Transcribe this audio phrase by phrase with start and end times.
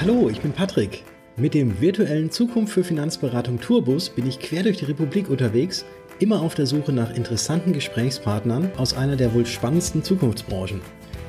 [0.00, 1.04] Hallo, ich bin Patrick.
[1.36, 5.84] Mit dem virtuellen Zukunft für Finanzberatung Tourbus bin ich quer durch die Republik unterwegs,
[6.20, 10.80] immer auf der Suche nach interessanten Gesprächspartnern aus einer der wohl spannendsten Zukunftsbranchen.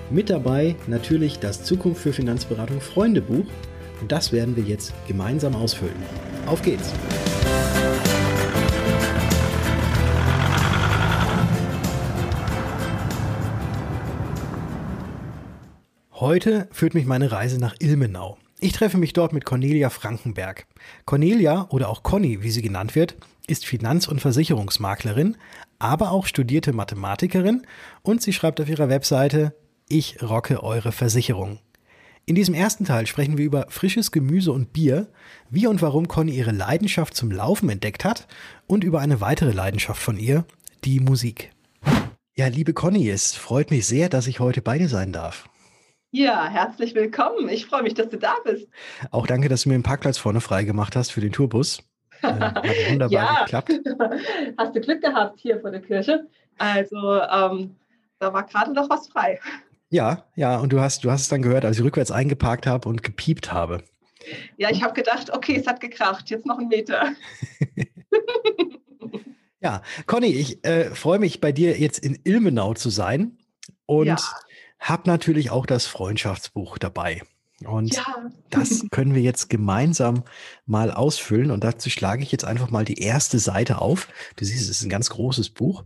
[0.09, 3.43] Mit dabei natürlich das Zukunft für Finanzberatung Freundebuch
[3.99, 5.91] und das werden wir jetzt gemeinsam ausfüllen.
[6.45, 6.93] Auf geht's!
[16.13, 18.37] Heute führt mich meine Reise nach Ilmenau.
[18.63, 20.67] Ich treffe mich dort mit Cornelia Frankenberg.
[21.05, 23.15] Cornelia, oder auch Conny, wie sie genannt wird,
[23.47, 25.35] ist Finanz- und Versicherungsmaklerin,
[25.79, 27.63] aber auch studierte Mathematikerin
[28.03, 29.55] und sie schreibt auf ihrer Webseite
[29.89, 31.57] Ich rocke eure Versicherung.
[32.27, 35.07] In diesem ersten Teil sprechen wir über frisches Gemüse und Bier,
[35.49, 38.27] wie und warum Conny ihre Leidenschaft zum Laufen entdeckt hat
[38.67, 40.45] und über eine weitere Leidenschaft von ihr,
[40.83, 41.49] die Musik.
[42.35, 45.49] Ja, liebe Conny, es freut mich sehr, dass ich heute bei dir sein darf.
[46.13, 47.47] Ja, herzlich willkommen.
[47.47, 48.67] Ich freue mich, dass du da bist.
[49.11, 51.83] Auch danke, dass du mir den Parkplatz vorne freigemacht hast für den Tourbus.
[52.21, 53.43] Äh, hat wunderbar ja.
[53.45, 53.79] geklappt.
[54.57, 56.27] Hast du Glück gehabt hier vor der Kirche.
[56.57, 57.77] Also ähm,
[58.19, 59.39] da war gerade noch was frei.
[59.89, 62.89] Ja, ja, und du hast, du hast es dann gehört, als ich rückwärts eingeparkt habe
[62.89, 63.81] und gepiept habe.
[64.57, 67.13] Ja, ich habe gedacht, okay, es hat gekracht, jetzt noch ein Meter.
[69.61, 73.37] ja, Conny, ich äh, freue mich bei dir jetzt in Ilmenau zu sein.
[73.85, 74.17] Und ja
[74.81, 77.21] habe natürlich auch das Freundschaftsbuch dabei.
[77.63, 78.03] Und ja.
[78.49, 80.23] das können wir jetzt gemeinsam
[80.65, 81.51] mal ausfüllen.
[81.51, 84.09] Und dazu schlage ich jetzt einfach mal die erste Seite auf.
[84.35, 85.85] Du siehst, es ist ein ganz großes Buch.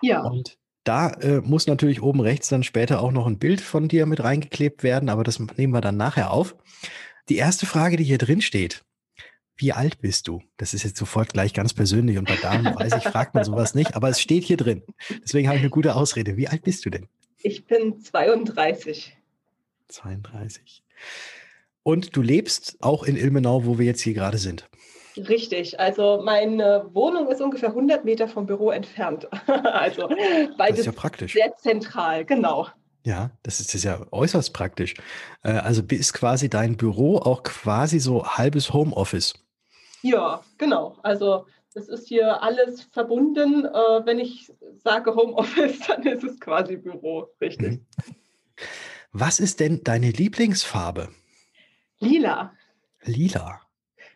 [0.00, 0.22] Ja.
[0.22, 4.06] Und da äh, muss natürlich oben rechts dann später auch noch ein Bild von dir
[4.06, 6.56] mit reingeklebt werden, aber das nehmen wir dann nachher auf.
[7.28, 8.82] Die erste Frage, die hier drin steht,
[9.54, 10.42] wie alt bist du?
[10.56, 13.76] Das ist jetzt sofort gleich ganz persönlich und bei Damen weiß ich, fragt man sowas
[13.76, 14.82] nicht, aber es steht hier drin.
[15.22, 16.36] Deswegen habe ich eine gute Ausrede.
[16.36, 17.06] Wie alt bist du denn?
[17.42, 19.16] Ich bin 32.
[19.88, 20.84] 32.
[21.82, 24.68] Und du lebst auch in Ilmenau, wo wir jetzt hier gerade sind.
[25.16, 29.28] Richtig, also meine Wohnung ist ungefähr 100 Meter vom Büro entfernt.
[29.46, 31.32] also beides das ist ja praktisch.
[31.34, 32.68] sehr zentral, genau.
[33.04, 34.94] Ja, das ist, das ist ja äußerst praktisch.
[35.42, 39.34] Äh, also ist quasi dein Büro auch quasi so halbes Homeoffice.
[40.02, 40.96] Ja, genau.
[41.02, 43.64] Also das ist hier alles verbunden.
[43.64, 44.52] Äh, wenn ich
[44.82, 47.80] sage Homeoffice, dann ist es quasi Büro, richtig.
[49.12, 51.08] Was ist denn deine Lieblingsfarbe?
[51.98, 52.52] Lila.
[53.02, 53.60] Lila.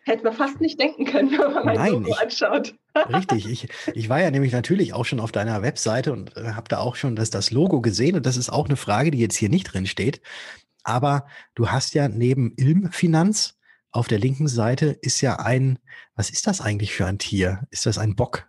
[0.04, 2.74] Hätte man fast nicht denken können, wenn man mein Nein, Logo ich, anschaut.
[3.08, 6.68] Richtig, ich, ich war ja nämlich natürlich auch schon auf deiner Webseite und äh, habe
[6.68, 8.16] da auch schon das, das Logo gesehen.
[8.16, 10.22] Und das ist auch eine Frage, die jetzt hier nicht drin steht.
[10.82, 13.55] Aber du hast ja neben Ilm Finanz
[13.96, 15.78] auf der linken Seite ist ja ein,
[16.14, 17.66] was ist das eigentlich für ein Tier?
[17.70, 18.48] Ist das ein Bock?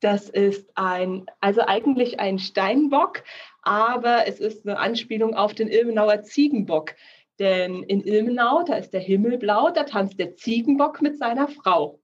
[0.00, 3.22] Das ist ein, also eigentlich ein Steinbock,
[3.62, 6.94] aber es ist eine Anspielung auf den Ilmenauer Ziegenbock.
[7.38, 12.00] Denn in Ilmenau, da ist der Himmel blau, da tanzt der Ziegenbock mit seiner Frau.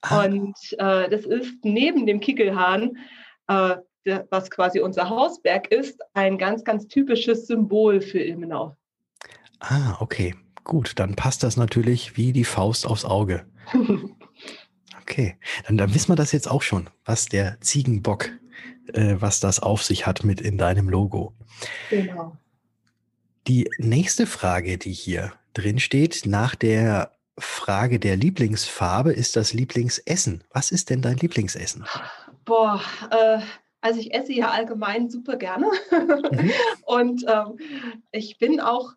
[0.00, 0.24] Ah.
[0.24, 2.96] Und äh, das ist neben dem Kickelhahn,
[3.48, 3.76] äh,
[4.06, 8.76] der, was quasi unser Hausberg ist, ein ganz, ganz typisches Symbol für Ilmenau.
[9.60, 10.34] Ah, okay.
[10.64, 13.46] Gut, dann passt das natürlich wie die Faust aufs Auge.
[15.02, 15.36] Okay,
[15.66, 18.30] dann, dann wissen wir das jetzt auch schon, was der Ziegenbock,
[18.92, 21.34] äh, was das auf sich hat mit in deinem Logo.
[21.90, 22.36] Genau.
[23.48, 30.44] Die nächste Frage, die hier drin steht, nach der Frage der Lieblingsfarbe, ist das Lieblingsessen.
[30.52, 31.84] Was ist denn dein Lieblingsessen?
[32.44, 32.80] Boah,
[33.10, 33.40] äh,
[33.80, 35.66] also ich esse ja allgemein super gerne.
[35.90, 36.52] Mhm.
[36.84, 37.58] Und ähm,
[38.12, 38.92] ich bin auch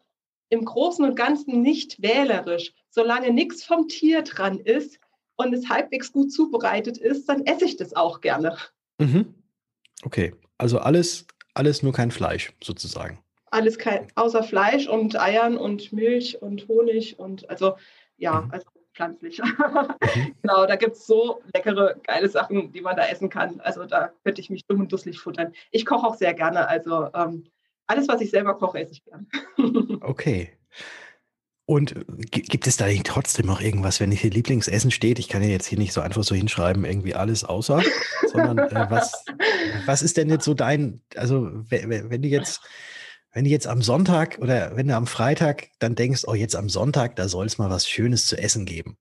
[0.49, 2.73] im Großen und Ganzen nicht wählerisch.
[2.89, 4.99] Solange nichts vom Tier dran ist
[5.35, 8.57] und es halbwegs gut zubereitet ist, dann esse ich das auch gerne.
[8.99, 9.33] Mhm.
[10.03, 13.19] Okay, also alles, alles nur kein Fleisch sozusagen.
[13.51, 17.75] Alles kein, außer Fleisch und Eiern und Milch und Honig und also
[18.17, 18.51] ja, mhm.
[18.51, 19.41] also pflanzlich.
[19.41, 19.95] Mhm.
[20.41, 23.59] genau, da gibt es so leckere, geile Sachen, die man da essen kann.
[23.61, 25.53] Also da könnte ich mich dumm und dusselig futtern.
[25.71, 27.45] Ich koche auch sehr gerne, also ähm,
[27.87, 29.27] alles, was ich selber koche, esse ich gern.
[30.01, 30.57] okay.
[31.67, 31.95] Und
[32.29, 35.17] gibt es da trotzdem noch irgendwas, wenn hier Lieblingsessen steht?
[35.17, 37.81] Ich kann ja jetzt hier nicht so einfach so hinschreiben, irgendwie alles außer,
[38.31, 39.25] sondern äh, was,
[39.87, 42.61] was ist denn jetzt so dein, also wenn, wenn du jetzt,
[43.33, 46.69] wenn du jetzt am Sonntag oder wenn du am Freitag dann denkst, oh, jetzt am
[46.69, 48.97] Sonntag, da soll es mal was Schönes zu essen geben.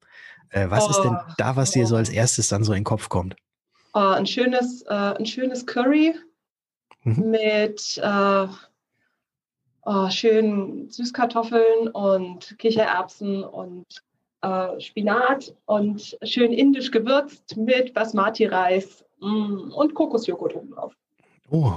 [0.49, 2.79] Äh, was oh, ist denn oh, da, was dir so als erstes dann so in
[2.79, 3.37] den Kopf kommt?
[3.93, 6.14] Oh, ein schönes, äh, ein schönes Curry
[7.03, 7.31] mhm.
[7.31, 8.47] mit äh,
[9.85, 13.87] oh, schön Süßkartoffeln und Kichererbsen und
[14.43, 20.95] äh, Spinat und schön indisch gewürzt mit Basmati-Reis mm, und Kokosjoghurt oben drauf.
[21.51, 21.75] Oh,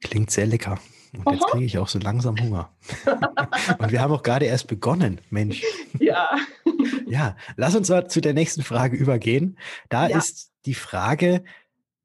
[0.00, 0.78] klingt sehr lecker.
[1.12, 2.70] Und jetzt kriege ich auch so langsam Hunger.
[3.78, 5.64] Und wir haben auch gerade erst begonnen, Mensch.
[5.98, 6.28] Ja.
[7.06, 9.58] Ja, lass uns mal zu der nächsten Frage übergehen.
[9.88, 10.16] Da ja.
[10.16, 11.42] ist die Frage,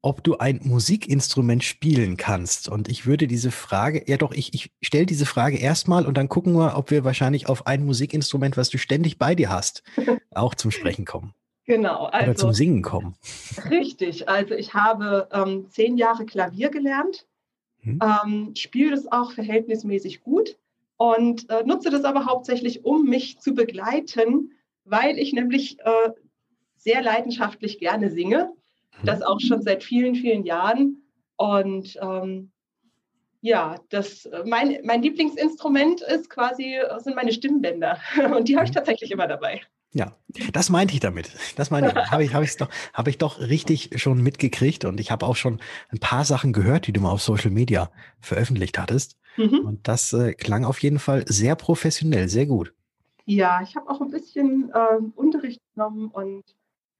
[0.06, 2.68] ob du ein Musikinstrument spielen kannst.
[2.68, 6.28] Und ich würde diese Frage, ja doch, ich, ich stelle diese Frage erstmal und dann
[6.28, 9.82] gucken wir, ob wir wahrscheinlich auf ein Musikinstrument, was du ständig bei dir hast,
[10.30, 11.34] auch zum Sprechen kommen.
[11.64, 12.04] Genau.
[12.04, 13.16] Also, Oder zum Singen kommen.
[13.68, 14.28] Richtig.
[14.28, 17.26] Also ich habe ähm, zehn Jahre Klavier gelernt,
[17.80, 17.98] hm.
[18.00, 20.56] ähm, spiele das auch verhältnismäßig gut
[20.98, 24.52] und äh, nutze das aber hauptsächlich, um mich zu begleiten,
[24.84, 26.10] weil ich nämlich äh,
[26.76, 28.52] sehr leidenschaftlich gerne singe
[29.04, 31.02] das auch schon seit vielen, vielen Jahren.
[31.36, 32.50] Und ähm,
[33.40, 37.98] ja, das, mein, mein Lieblingsinstrument ist quasi, sind meine Stimmbänder.
[38.36, 38.76] Und die habe ich mhm.
[38.76, 39.60] tatsächlich immer dabei.
[39.92, 40.14] Ja,
[40.52, 41.30] das meinte ich damit.
[41.56, 41.94] Das meine ich.
[42.10, 45.36] habe ich, habe ich doch, habe ich doch richtig schon mitgekriegt und ich habe auch
[45.36, 47.90] schon ein paar Sachen gehört, die du mal auf Social Media
[48.20, 49.16] veröffentlicht hattest.
[49.38, 49.60] Mhm.
[49.60, 52.74] Und das äh, klang auf jeden Fall sehr professionell, sehr gut.
[53.24, 56.44] Ja, ich habe auch ein bisschen äh, Unterricht genommen und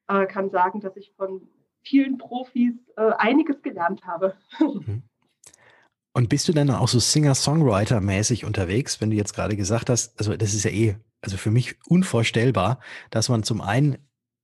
[0.08, 1.42] äh, kann sagen, dass ich von
[1.86, 4.34] vielen Profis äh, einiges gelernt habe.
[4.60, 5.02] Mhm.
[6.12, 10.34] Und bist du dann auch so Singer-Songwriter-mäßig unterwegs, wenn du jetzt gerade gesagt hast, also
[10.34, 12.80] das ist ja eh, also für mich unvorstellbar,
[13.10, 13.98] dass man zum einen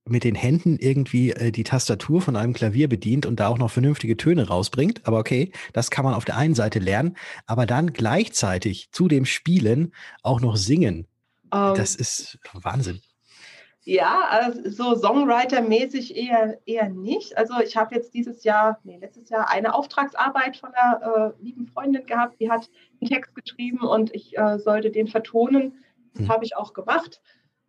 [0.04, 3.70] mit den Händen irgendwie äh, die Tastatur von einem Klavier bedient und da auch noch
[3.70, 5.06] vernünftige Töne rausbringt.
[5.06, 7.16] Aber okay, das kann man auf der einen Seite lernen,
[7.46, 11.06] aber dann gleichzeitig zu dem Spielen auch noch singen.
[11.50, 13.00] Um, ähm, das ist Wahnsinn.
[13.84, 17.36] Ja, also so Songwriter-mäßig eher, eher nicht.
[17.36, 21.66] Also ich habe jetzt dieses Jahr, nee, letztes Jahr eine Auftragsarbeit von einer äh, lieben
[21.66, 22.70] Freundin gehabt, die hat
[23.00, 25.84] einen Text geschrieben und ich äh, sollte den vertonen.
[26.14, 26.28] Das mhm.
[26.28, 27.20] habe ich auch gemacht.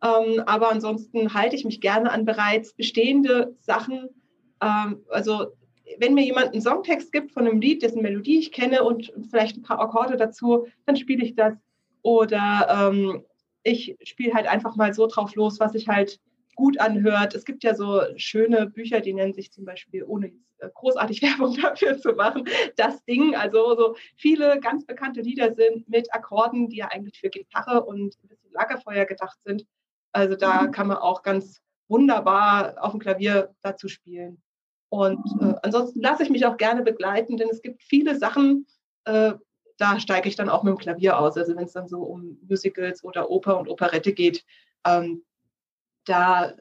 [0.04, 4.10] Ähm, aber ansonsten halte ich mich gerne an bereits bestehende Sachen.
[4.62, 5.48] Ähm, also
[5.98, 9.58] wenn mir jemand einen Songtext gibt von einem Lied, dessen Melodie ich kenne und vielleicht
[9.58, 11.56] ein paar Akkorde dazu, dann spiele ich das.
[12.04, 13.24] Oder ähm,
[13.64, 16.20] ich spiele halt einfach mal so drauf los, was sich halt
[16.56, 17.34] gut anhört.
[17.34, 20.28] Es gibt ja so schöne Bücher, die nennen sich zum Beispiel, ohne
[20.60, 23.36] äh, großartig Werbung dafür zu machen, das Ding.
[23.36, 28.18] Also so viele ganz bekannte Lieder sind mit Akkorden, die ja eigentlich für Gitarre und
[28.24, 29.66] ein bisschen Lagerfeuer gedacht sind.
[30.12, 30.72] Also da mhm.
[30.72, 34.42] kann man auch ganz wunderbar auf dem Klavier dazu spielen.
[34.90, 38.68] Und äh, ansonsten lasse ich mich auch gerne begleiten, denn es gibt viele Sachen,
[39.06, 39.34] äh,
[39.78, 41.38] da steige ich dann auch mit dem Klavier aus.
[41.38, 44.46] Also wenn es dann so um Musicals oder Oper und Operette geht,
[44.86, 45.24] ähm,
[46.06, 46.54] da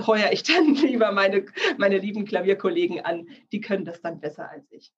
[0.00, 1.46] heuere ich dann lieber meine,
[1.78, 3.28] meine lieben Klavierkollegen an.
[3.52, 4.92] Die können das dann besser als ich.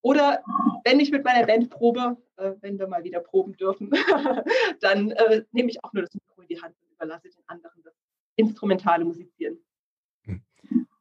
[0.00, 0.42] Oder
[0.84, 3.90] wenn ich mit meiner Band probe, äh, wenn wir mal wieder proben dürfen,
[4.80, 7.82] dann äh, nehme ich auch nur das Mikro in die Hand und überlasse den anderen
[7.82, 7.94] das
[8.36, 9.58] instrumentale Musizieren.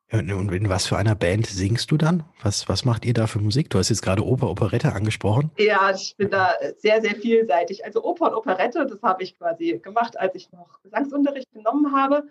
[0.09, 2.23] Und in was für einer Band singst du dann?
[2.41, 3.69] Was, was macht ihr da für Musik?
[3.69, 5.51] Du hast jetzt gerade Oper, Operette angesprochen.
[5.57, 7.83] Ja, ich bin da sehr, sehr vielseitig.
[7.83, 12.23] Also Oper und Operette, das habe ich quasi gemacht, als ich noch Gesangsunterricht genommen habe.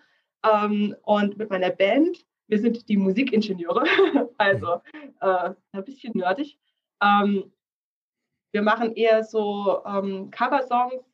[0.43, 3.84] Ähm, und mit meiner Band, wir sind die Musikingenieure,
[4.38, 4.81] also
[5.20, 6.58] äh, ein bisschen nerdig.
[7.02, 7.52] Ähm,
[8.52, 11.05] wir machen eher so ähm, Coversongs,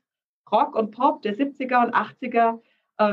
[0.52, 2.58] Rock und Pop der 70er und 80er äh,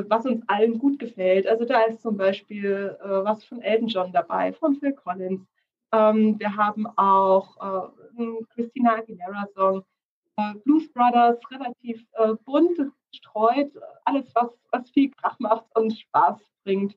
[0.08, 1.48] was uns allen gut gefällt.
[1.48, 5.46] Also da ist zum Beispiel äh, was von Elton John dabei, von Phil Collins.
[5.92, 9.84] Ähm, wir haben auch äh, einen Christina Aguilera-Song,
[10.38, 12.78] äh, Blues Brothers, relativ äh, bunt
[13.12, 13.72] gestreut,
[14.06, 16.96] alles, was, was viel Krach macht und Spaß bringt.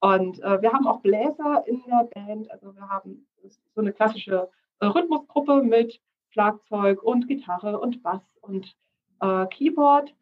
[0.00, 2.50] Und äh, wir haben auch Bläser in der Band.
[2.50, 3.26] Also wir haben
[3.74, 4.50] so eine klassische
[4.82, 8.74] Rhythmusgruppe mit Schlagzeug und Gitarre und Bass und
[9.50, 10.12] Keyboard.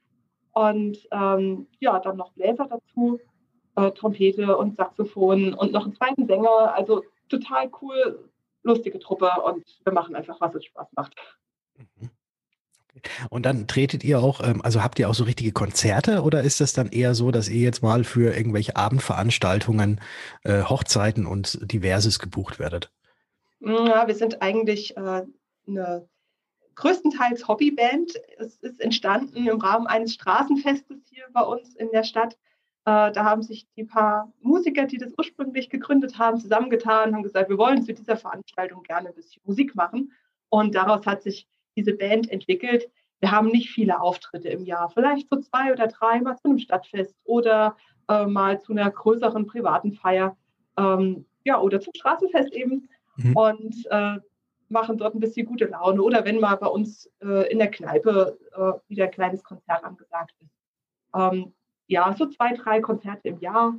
[0.52, 3.20] Und ähm, ja, dann noch Bläser dazu,
[3.76, 6.74] äh, Trompete und Saxophon und noch einen zweiten Sänger.
[6.74, 8.28] Also total cool,
[8.62, 11.14] lustige Truppe und wir machen einfach, was es Spaß macht.
[11.76, 12.10] Mhm.
[13.30, 16.60] Und dann tretet ihr auch, ähm, also habt ihr auch so richtige Konzerte oder ist
[16.60, 20.00] das dann eher so, dass ihr jetzt mal für irgendwelche Abendveranstaltungen,
[20.42, 22.90] äh, Hochzeiten und diverses gebucht werdet?
[23.60, 25.22] Ja, wir sind eigentlich äh,
[25.66, 26.08] eine
[26.80, 28.14] größtenteils Hobbyband.
[28.38, 32.34] Es ist entstanden im Rahmen eines Straßenfestes hier bei uns in der Stadt.
[32.86, 37.50] Äh, da haben sich die paar Musiker, die das ursprünglich gegründet haben, zusammengetan, haben gesagt,
[37.50, 40.12] wir wollen zu dieser Veranstaltung gerne ein bisschen Musik machen.
[40.48, 41.46] Und daraus hat sich
[41.76, 42.90] diese Band entwickelt.
[43.20, 46.58] Wir haben nicht viele Auftritte im Jahr, vielleicht so zwei oder drei mal zu einem
[46.58, 47.76] Stadtfest oder
[48.08, 50.34] äh, mal zu einer größeren privaten Feier.
[50.78, 52.88] Ähm, ja, oder zum Straßenfest eben.
[53.16, 53.36] Mhm.
[53.36, 54.18] Und äh,
[54.70, 58.38] machen dort ein bisschen gute Laune oder wenn mal bei uns äh, in der Kneipe
[58.52, 60.54] äh, wieder ein kleines Konzert angesagt ist.
[61.14, 61.52] Ähm,
[61.86, 63.74] ja, so zwei, drei Konzerte im Jahr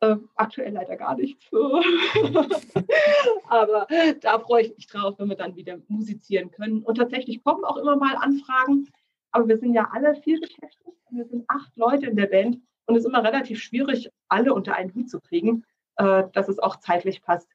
[0.00, 1.50] Äh, aktuell leider gar nichts.
[3.48, 3.86] Aber
[4.20, 6.82] da freue ich mich drauf, wenn wir dann wieder musizieren können.
[6.82, 8.88] Und tatsächlich kommen auch immer mal Anfragen.
[9.30, 10.98] Aber wir sind ja alle viel beschäftigt.
[11.10, 14.74] Wir sind acht Leute in der Band und es ist immer relativ schwierig, alle unter
[14.74, 15.64] einen Hut zu kriegen,
[15.96, 17.48] äh, dass es auch zeitlich passt.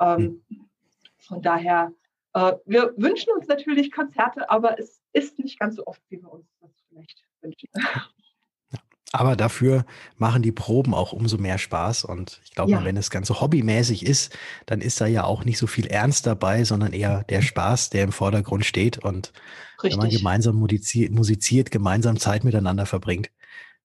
[0.00, 0.68] Ähm, hm.
[1.18, 1.92] von daher,
[2.32, 6.46] wir wünschen uns natürlich Konzerte, aber es ist nicht ganz so oft, wie wir uns
[6.60, 7.68] das vielleicht wünschen.
[9.12, 9.84] Aber dafür
[10.18, 12.04] machen die Proben auch umso mehr Spaß.
[12.04, 12.84] Und ich glaube, ja.
[12.84, 16.62] wenn das Ganze hobbymäßig ist, dann ist da ja auch nicht so viel Ernst dabei,
[16.62, 18.98] sondern eher der Spaß, der im Vordergrund steht.
[18.98, 19.32] Und
[19.82, 19.92] Richtig.
[19.92, 23.30] wenn man gemeinsam musiziert, musiziert, gemeinsam Zeit miteinander verbringt,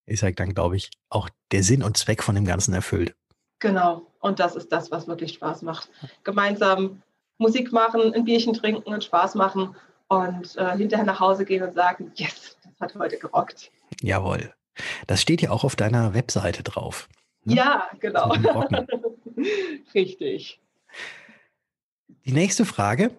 [0.05, 3.15] ist halt dann, glaube ich, auch der Sinn und Zweck von dem Ganzen erfüllt.
[3.59, 4.05] Genau.
[4.19, 5.89] Und das ist das, was wirklich Spaß macht.
[6.23, 7.01] Gemeinsam
[7.37, 9.75] Musik machen, ein Bierchen trinken und Spaß machen
[10.07, 13.71] und äh, hinterher nach Hause gehen und sagen, yes, das hat heute gerockt.
[14.01, 14.53] Jawohl.
[15.07, 17.07] Das steht ja auch auf deiner Webseite drauf.
[17.43, 17.55] Ne?
[17.55, 18.33] Ja, genau.
[19.93, 20.59] Richtig.
[22.25, 23.11] Die nächste Frage.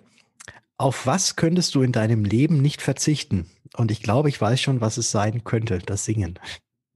[0.79, 3.49] Auf was könntest du in deinem Leben nicht verzichten?
[3.77, 6.39] Und ich glaube, ich weiß schon, was es sein könnte, das Singen.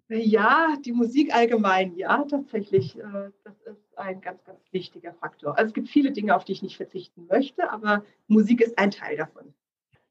[0.09, 2.99] Ja, die Musik allgemein, ja, tatsächlich.
[2.99, 5.57] Äh, das ist ein ganz, ganz wichtiger Faktor.
[5.57, 8.91] Also es gibt viele Dinge, auf die ich nicht verzichten möchte, aber Musik ist ein
[8.91, 9.55] Teil davon.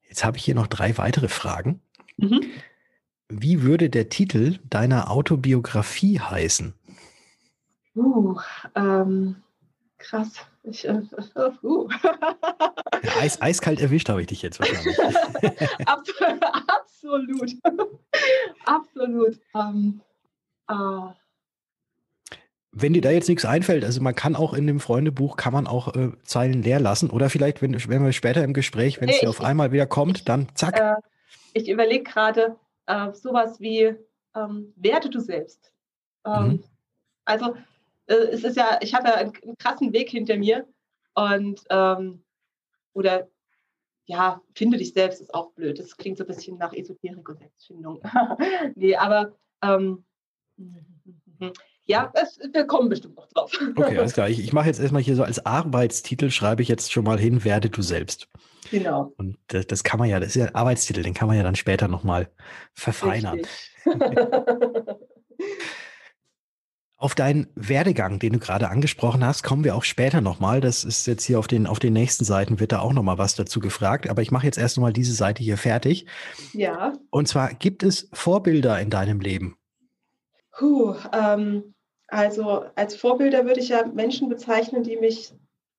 [0.08, 1.81] Jetzt habe ich hier noch drei weitere Fragen.
[2.17, 2.41] Mhm.
[3.29, 6.74] Wie würde der Titel deiner Autobiografie heißen?
[7.96, 8.39] Uh,
[8.75, 9.36] ähm,
[10.00, 10.34] krass.
[10.63, 11.01] Ich, äh,
[11.63, 11.89] uh.
[13.19, 14.98] Eis, eiskalt erwischt habe ich dich jetzt wahrscheinlich.
[15.86, 17.53] Absolut.
[18.65, 19.39] Absolut.
[19.53, 20.01] Um,
[20.72, 21.12] uh.
[22.81, 25.67] Wenn dir da jetzt nichts einfällt, also man kann auch in dem Freundebuch, kann man
[25.67, 29.19] auch äh, Zeilen leer lassen oder vielleicht, wenn, wenn wir später im Gespräch, wenn es
[29.19, 30.79] dir auf einmal wieder kommt, dann zack.
[30.79, 30.95] Äh,
[31.53, 33.95] ich überlege gerade, äh, sowas wie
[34.36, 35.71] ähm, werte du selbst.
[36.25, 36.63] Ähm, mhm.
[37.25, 37.55] Also
[38.07, 40.67] äh, es ist ja, ich habe ja einen, einen, krassen Weg hinter mir
[41.15, 42.24] und ähm,
[42.93, 43.27] oder
[44.05, 45.77] ja, finde dich selbst ist auch blöd.
[45.79, 48.01] Das klingt so ein bisschen nach Esoterik und Selbstfindung.
[48.75, 50.03] nee, aber ähm,
[51.89, 53.51] ja, es, wir kommen bestimmt noch drauf.
[53.75, 54.29] Okay, alles klar.
[54.29, 57.43] Ich, ich mache jetzt erstmal hier so als Arbeitstitel, schreibe ich jetzt schon mal hin,
[57.43, 58.27] werde du selbst.
[58.69, 59.12] Genau.
[59.17, 61.41] Und das, das, kann man ja, das ist ja ein Arbeitstitel, den kann man ja
[61.41, 62.29] dann später nochmal
[62.74, 63.41] verfeinern.
[66.98, 70.62] Auf deinen Werdegang, den du gerade angesprochen hast, kommen wir auch später nochmal.
[70.62, 73.36] Das ist jetzt hier auf den, auf den nächsten Seiten wird da auch nochmal was
[73.36, 74.10] dazu gefragt.
[74.10, 76.08] Aber ich mache jetzt erst nochmal diese Seite hier fertig.
[76.51, 76.91] Ja.
[77.10, 79.55] Und zwar, gibt es Vorbilder in deinem Leben?
[80.51, 81.74] Puh, ähm,
[82.12, 85.34] also als Vorbilder würde ich ja Menschen bezeichnen, die mich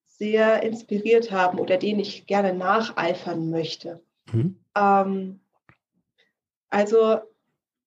[0.07, 4.03] sehr inspiriert haben oder denen ich gerne nacheifern möchte.
[4.33, 4.57] Mhm.
[4.77, 5.41] Ähm,
[6.69, 7.21] also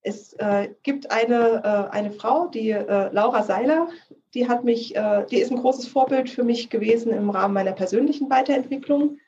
[0.02, 3.88] es äh, gibt eine, äh, eine Frau, die äh, Laura Seiler,
[4.34, 7.72] die hat mich, äh, die ist ein großes Vorbild für mich gewesen im Rahmen meiner
[7.72, 9.18] persönlichen Weiterentwicklung.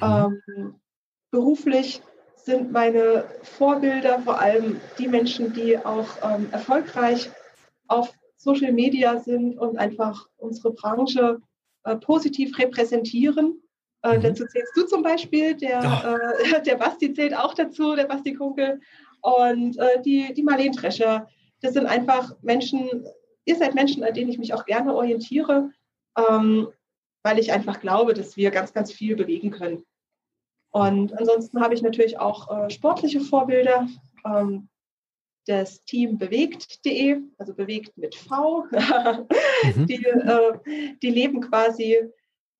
[0.00, 0.42] Mhm.
[0.50, 0.74] Ähm,
[1.30, 2.02] beruflich
[2.36, 7.30] sind meine Vorbilder vor allem die Menschen, die auch ähm, erfolgreich
[7.86, 11.40] auf Social Media sind und einfach unsere Branche
[11.84, 13.62] äh, positiv repräsentieren.
[14.02, 14.22] Äh, mhm.
[14.22, 16.54] Dazu zählst du zum Beispiel, der, oh.
[16.56, 18.80] äh, der Basti zählt auch dazu, der Basti Kunkel
[19.20, 21.28] und äh, die, die Marlene Drescher.
[21.60, 23.04] Das sind einfach Menschen,
[23.44, 25.70] ihr seid Menschen, an denen ich mich auch gerne orientiere,
[26.16, 26.68] ähm,
[27.22, 29.84] weil ich einfach glaube, dass wir ganz, ganz viel bewegen können.
[30.70, 33.86] Und ansonsten habe ich natürlich auch äh, sportliche Vorbilder.
[34.24, 34.70] Ähm,
[35.46, 38.64] das Team bewegt.de, also bewegt mit V.
[39.76, 39.86] mhm.
[39.86, 40.52] die, äh,
[41.02, 41.98] die leben quasi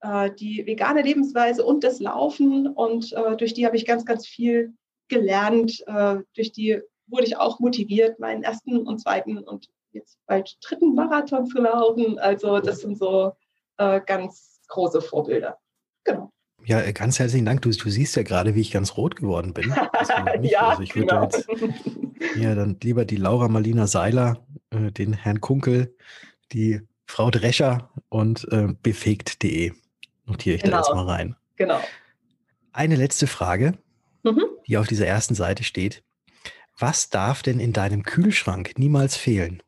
[0.00, 4.26] äh, die vegane Lebensweise und das Laufen und äh, durch die habe ich ganz, ganz
[4.26, 4.72] viel
[5.08, 5.84] gelernt.
[5.86, 10.94] Äh, durch die wurde ich auch motiviert, meinen ersten und zweiten und jetzt bald dritten
[10.94, 12.18] Marathon zu laufen.
[12.18, 13.32] Also das sind so
[13.78, 15.58] äh, ganz große Vorbilder.
[16.04, 16.30] Genau.
[16.64, 17.62] Ja, äh, ganz herzlichen Dank.
[17.62, 19.70] Du, du siehst ja gerade, wie ich ganz rot geworden bin.
[20.42, 21.22] ja, also ich würde genau.
[21.22, 21.48] jetzt
[22.36, 25.96] ja, dann lieber die Laura Marlina Seiler, äh, den Herrn Kunkel,
[26.52, 29.72] die Frau Drescher und äh, befegt.de.
[30.26, 30.76] Notiere ich genau.
[30.76, 31.36] da jetzt mal rein.
[31.56, 31.80] Genau.
[32.72, 33.78] Eine letzte Frage,
[34.22, 34.44] mhm.
[34.66, 36.04] die auf dieser ersten Seite steht.
[36.78, 39.62] Was darf denn in deinem Kühlschrank niemals fehlen?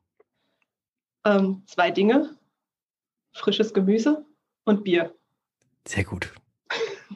[1.24, 2.36] Ähm, zwei Dinge.
[3.32, 4.24] Frisches Gemüse
[4.64, 5.14] und Bier.
[5.86, 6.32] Sehr gut.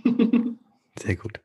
[0.98, 1.40] Sehr gut.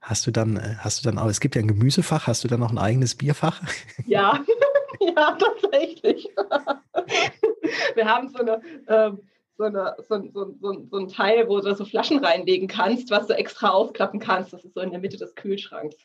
[0.00, 2.48] Hast du dann, äh, hast du dann auch, es gibt ja ein Gemüsefach, hast du
[2.48, 3.60] dann noch ein eigenes Bierfach?
[4.06, 4.42] Ja,
[5.00, 6.28] ja, tatsächlich.
[7.94, 9.20] Wir haben so eine, ähm,
[9.56, 13.26] so, eine, so, so, so, so ein Teil, wo du so Flaschen reinlegen kannst, was
[13.26, 14.52] du extra aufklappen kannst.
[14.52, 15.96] Das ist so in der Mitte des Kühlschranks.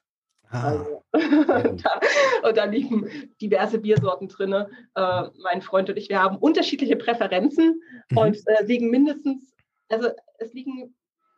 [0.50, 3.10] Ah, also, Und da liegen
[3.42, 4.54] diverse Biersorten drin.
[4.54, 8.18] Äh, mein Freund und ich, wir haben unterschiedliche Präferenzen mhm.
[8.18, 9.54] und äh, liegen mindestens,
[9.90, 10.10] also
[10.40, 10.96] es liegen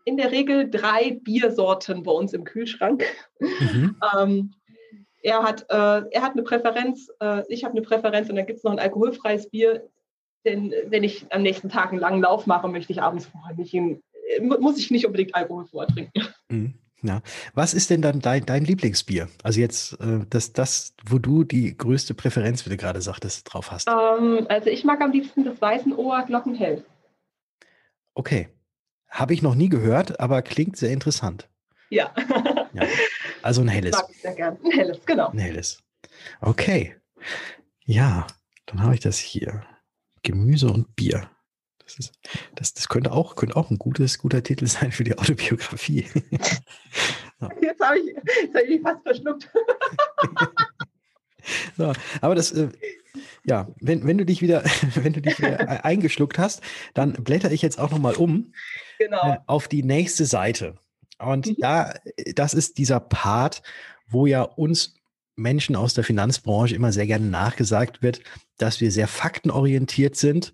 [0.10, 3.06] in der Regel drei Biersorten bei uns im Kühlschrank.
[3.40, 3.96] Mhm.
[4.18, 4.54] ähm,
[5.22, 8.58] er, hat, äh, er hat eine Präferenz, äh, ich habe eine Präferenz und dann gibt
[8.58, 9.88] es noch ein alkoholfreies Bier.
[10.46, 13.74] Denn wenn ich am nächsten Tag einen langen Lauf mache, möchte ich abends vorher nicht
[13.74, 16.12] in, äh, muss ich nicht unbedingt Alkohol vortrinken.
[16.52, 16.74] Mhm.
[17.04, 17.22] Ja.
[17.54, 19.30] Was ist denn dann dein, dein Lieblingsbier?
[19.44, 23.72] Also jetzt äh, das, das, wo du die größte Präferenz, wie du gerade sagtest, drauf
[23.72, 23.88] hast.
[23.88, 26.84] Ähm, also ich mag am liebsten das Weißenohr Glockenhell.
[28.16, 28.50] Okay.
[29.10, 31.50] Habe ich noch nie gehört, aber klingt sehr interessant.
[31.90, 32.14] Ja.
[32.74, 32.84] ja.
[33.42, 33.94] Also ein helles.
[33.94, 34.58] Mag ich sehr gern.
[34.64, 35.30] Ein helles, genau.
[35.30, 35.82] Ein helles.
[36.42, 36.96] Okay.
[37.86, 38.28] Ja,
[38.68, 39.64] dann habe ich das hier.
[40.22, 41.30] Gemüse und Bier.
[41.80, 42.14] Das, ist,
[42.54, 46.06] das, das könnte, auch, könnte auch ein gutes, guter Titel sein für die Autobiografie.
[47.40, 47.50] so.
[47.62, 48.16] Jetzt habe ich,
[48.54, 49.50] hab ich fast verschluckt.
[51.78, 52.70] so, aber das, äh,
[53.44, 54.64] ja, wenn, wenn du dich wieder,
[54.96, 56.62] wenn du dich wieder e-, eingeschluckt hast,
[56.94, 58.54] dann blätter ich jetzt auch nochmal um
[59.00, 59.34] genau.
[59.34, 60.76] äh, auf die nächste Seite.
[61.18, 61.56] Und mhm.
[61.60, 61.94] da,
[62.36, 63.64] das ist dieser Part,
[64.08, 64.96] wo ja uns
[65.36, 68.22] Menschen aus der Finanzbranche immer sehr gerne nachgesagt wird,
[68.58, 70.54] dass wir sehr faktenorientiert sind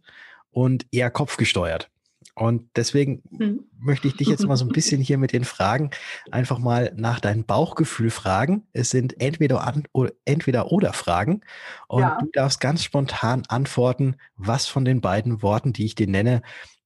[0.51, 1.89] und eher kopfgesteuert.
[2.37, 3.63] Und deswegen mhm.
[3.79, 5.89] möchte ich dich jetzt mal so ein bisschen hier mit den Fragen
[6.31, 8.67] einfach mal nach deinem Bauchgefühl fragen.
[8.73, 11.41] Es sind entweder, an, oder, entweder oder Fragen
[11.87, 12.17] und ja.
[12.19, 16.41] du darfst ganz spontan antworten, was von den beiden Worten, die ich dir nenne,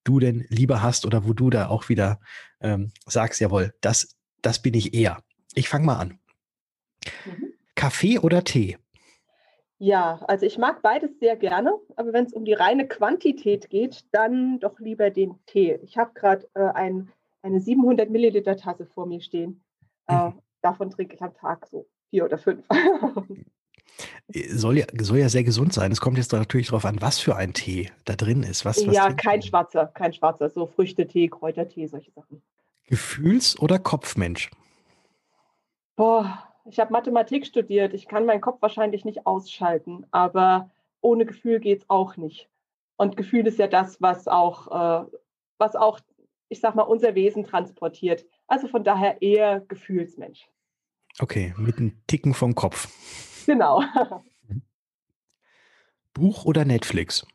[0.09, 2.19] du denn lieber hast oder wo du da auch wieder
[2.61, 5.19] ähm, sagst, jawohl, das, das bin ich eher.
[5.53, 6.19] Ich fange mal an.
[7.25, 7.53] Mhm.
[7.75, 8.77] Kaffee oder Tee?
[9.77, 14.03] Ja, also ich mag beides sehr gerne, aber wenn es um die reine Quantität geht,
[14.11, 15.79] dann doch lieber den Tee.
[15.83, 17.09] Ich habe gerade äh, ein,
[17.43, 19.63] eine 700 Milliliter Tasse vor mir stehen.
[20.07, 20.39] Äh, mhm.
[20.61, 22.65] davon trinke ich am Tag so vier oder fünf.
[24.49, 25.91] soll, ja, soll ja sehr gesund sein.
[25.91, 28.65] Es kommt jetzt natürlich darauf an, was für ein Tee da drin ist.
[28.65, 32.41] Was, was ja, kein schwarzer, kein schwarzer, so Früchtetee, Kräutertee, solche Sachen.
[32.87, 34.49] Gefühls- oder Kopfmensch?
[35.95, 37.93] Boah, ich habe Mathematik studiert.
[37.93, 40.69] Ich kann meinen Kopf wahrscheinlich nicht ausschalten, aber
[41.01, 42.49] ohne Gefühl geht es auch nicht.
[42.97, 44.67] Und Gefühl ist ja das, was auch,
[45.03, 45.05] äh,
[45.57, 45.99] was auch,
[46.49, 48.25] ich sag mal, unser Wesen transportiert.
[48.47, 50.49] Also von daher eher Gefühlsmensch.
[51.19, 52.87] Okay, mit einem Ticken vom Kopf.
[53.49, 53.83] Genau.
[56.13, 57.25] Buch oder Netflix?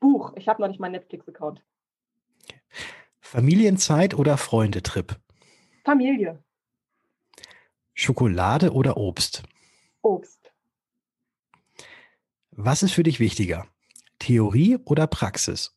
[0.00, 0.32] Buch.
[0.34, 1.62] Ich habe noch nicht meinen Netflix-Account.
[3.20, 5.20] Familienzeit oder Freundetrip?
[5.84, 6.42] Familie.
[7.92, 9.42] Schokolade oder Obst?
[10.00, 10.50] Obst.
[12.52, 13.66] Was ist für dich wichtiger?
[14.18, 15.76] Theorie oder Praxis?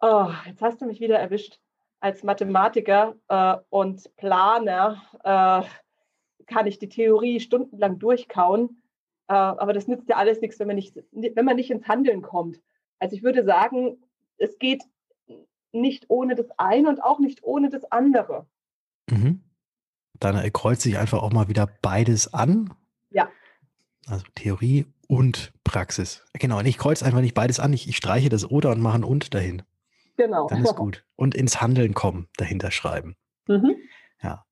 [0.00, 1.60] Oh, jetzt hast du mich wieder erwischt.
[2.00, 5.68] Als Mathematiker äh, und Planer äh,
[6.46, 8.82] kann ich die Theorie stundenlang durchkauen,
[9.28, 12.22] äh, aber das nützt ja alles nichts, wenn man nicht, wenn man nicht ins Handeln
[12.22, 12.60] kommt.
[12.98, 13.98] Also ich würde sagen,
[14.38, 14.82] es geht
[15.72, 18.46] nicht ohne das eine und auch nicht ohne das andere.
[19.10, 19.42] Mhm
[20.20, 22.74] dann kreuzt sich einfach auch mal wieder beides an.
[23.10, 23.28] Ja.
[24.06, 26.24] Also Theorie und Praxis.
[26.34, 27.72] Genau, und ich kreuze einfach nicht beides an.
[27.72, 29.62] Ich, ich streiche das oder und mache ein und dahin.
[30.16, 30.48] Genau.
[30.48, 31.04] Dann ist gut.
[31.16, 33.16] Und ins Handeln kommen, dahinter schreiben.
[33.46, 33.76] Mhm.
[34.22, 34.44] Ja.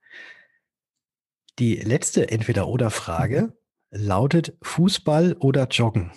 [1.58, 3.52] Die letzte Entweder-Oder-Frage
[3.90, 6.12] lautet Fußball oder Joggen?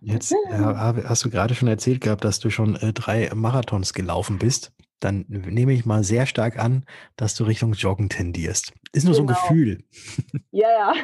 [0.00, 4.38] Jetzt äh, hast du gerade schon erzählt gehabt, dass du schon äh, drei Marathons gelaufen
[4.38, 6.84] bist dann nehme ich mal sehr stark an,
[7.16, 8.72] dass du Richtung Joggen tendierst.
[8.92, 9.16] Ist nur genau.
[9.16, 9.40] so ein genau.
[9.48, 10.42] Gefühl.
[10.50, 10.94] Ja, ja.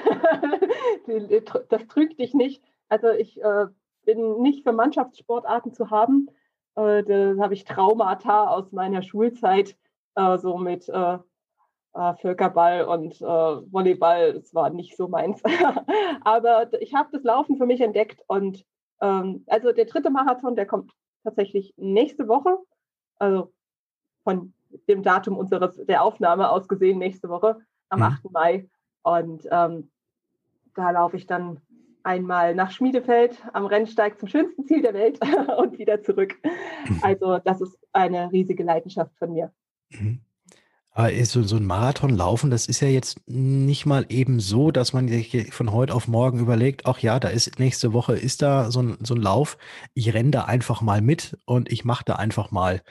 [1.69, 2.63] das trügt dich nicht.
[2.89, 3.67] Also ich äh,
[4.05, 6.29] bin nicht für Mannschaftssportarten zu haben.
[6.77, 9.77] Äh, da habe ich Traumata aus meiner Schulzeit,
[10.15, 10.89] äh, so mit
[11.99, 14.35] äh, Völkerball und äh, Volleyball.
[14.35, 15.43] Das war nicht so meins.
[16.23, 18.23] Aber ich habe das Laufen für mich entdeckt.
[18.27, 18.65] Und
[19.01, 20.93] ähm, also der dritte Marathon, der kommt
[21.25, 22.59] tatsächlich nächste Woche.
[23.19, 23.53] Also
[24.23, 24.53] von
[24.89, 27.59] dem Datum unseres der Aufnahme aus gesehen nächste Woche
[27.89, 28.05] am mhm.
[28.05, 28.31] 8.
[28.31, 28.69] Mai.
[29.03, 29.91] Und ähm,
[30.75, 31.61] da laufe ich dann
[32.05, 35.19] einmal nach Schmiedefeld am Rennsteig zum schönsten Ziel der Welt
[35.59, 36.37] und wieder zurück.
[37.03, 39.53] Also das ist eine riesige Leidenschaft von mir.
[39.91, 40.21] Mhm.
[40.99, 44.93] Aber so, so ein Marathon laufen, das ist ja jetzt nicht mal eben so, dass
[44.93, 48.73] man sich von heute auf morgen überlegt, ach ja, da ist nächste Woche ist da
[48.73, 49.59] so ein, so ein Lauf,
[49.95, 52.83] ich renne da einfach mal mit und ich mache da einfach mal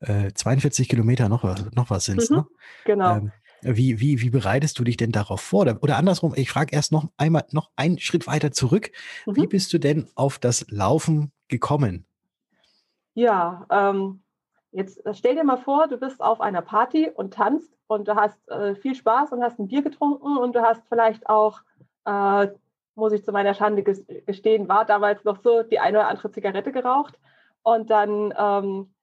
[0.00, 2.46] äh, 42 Kilometer noch, noch was sind mhm, ne?
[2.84, 3.16] Genau.
[3.16, 5.62] Ähm, wie, wie, wie bereitest du dich denn darauf vor?
[5.62, 8.90] Oder, oder andersrum, ich frage erst noch einmal, noch einen Schritt weiter zurück.
[9.24, 9.36] Mhm.
[9.36, 12.04] Wie bist du denn auf das Laufen gekommen?
[13.14, 14.23] Ja, ähm,
[14.74, 18.14] jetzt äh, stell dir mal vor, du bist auf einer Party und tanzt und du
[18.14, 21.60] hast äh, viel Spaß und hast ein Bier getrunken und du hast vielleicht auch
[22.04, 22.48] äh,
[22.94, 26.72] muss ich zu meiner Schande gestehen, war damals noch so die eine oder andere Zigarette
[26.72, 27.18] geraucht.
[27.62, 28.94] Und dann ähm,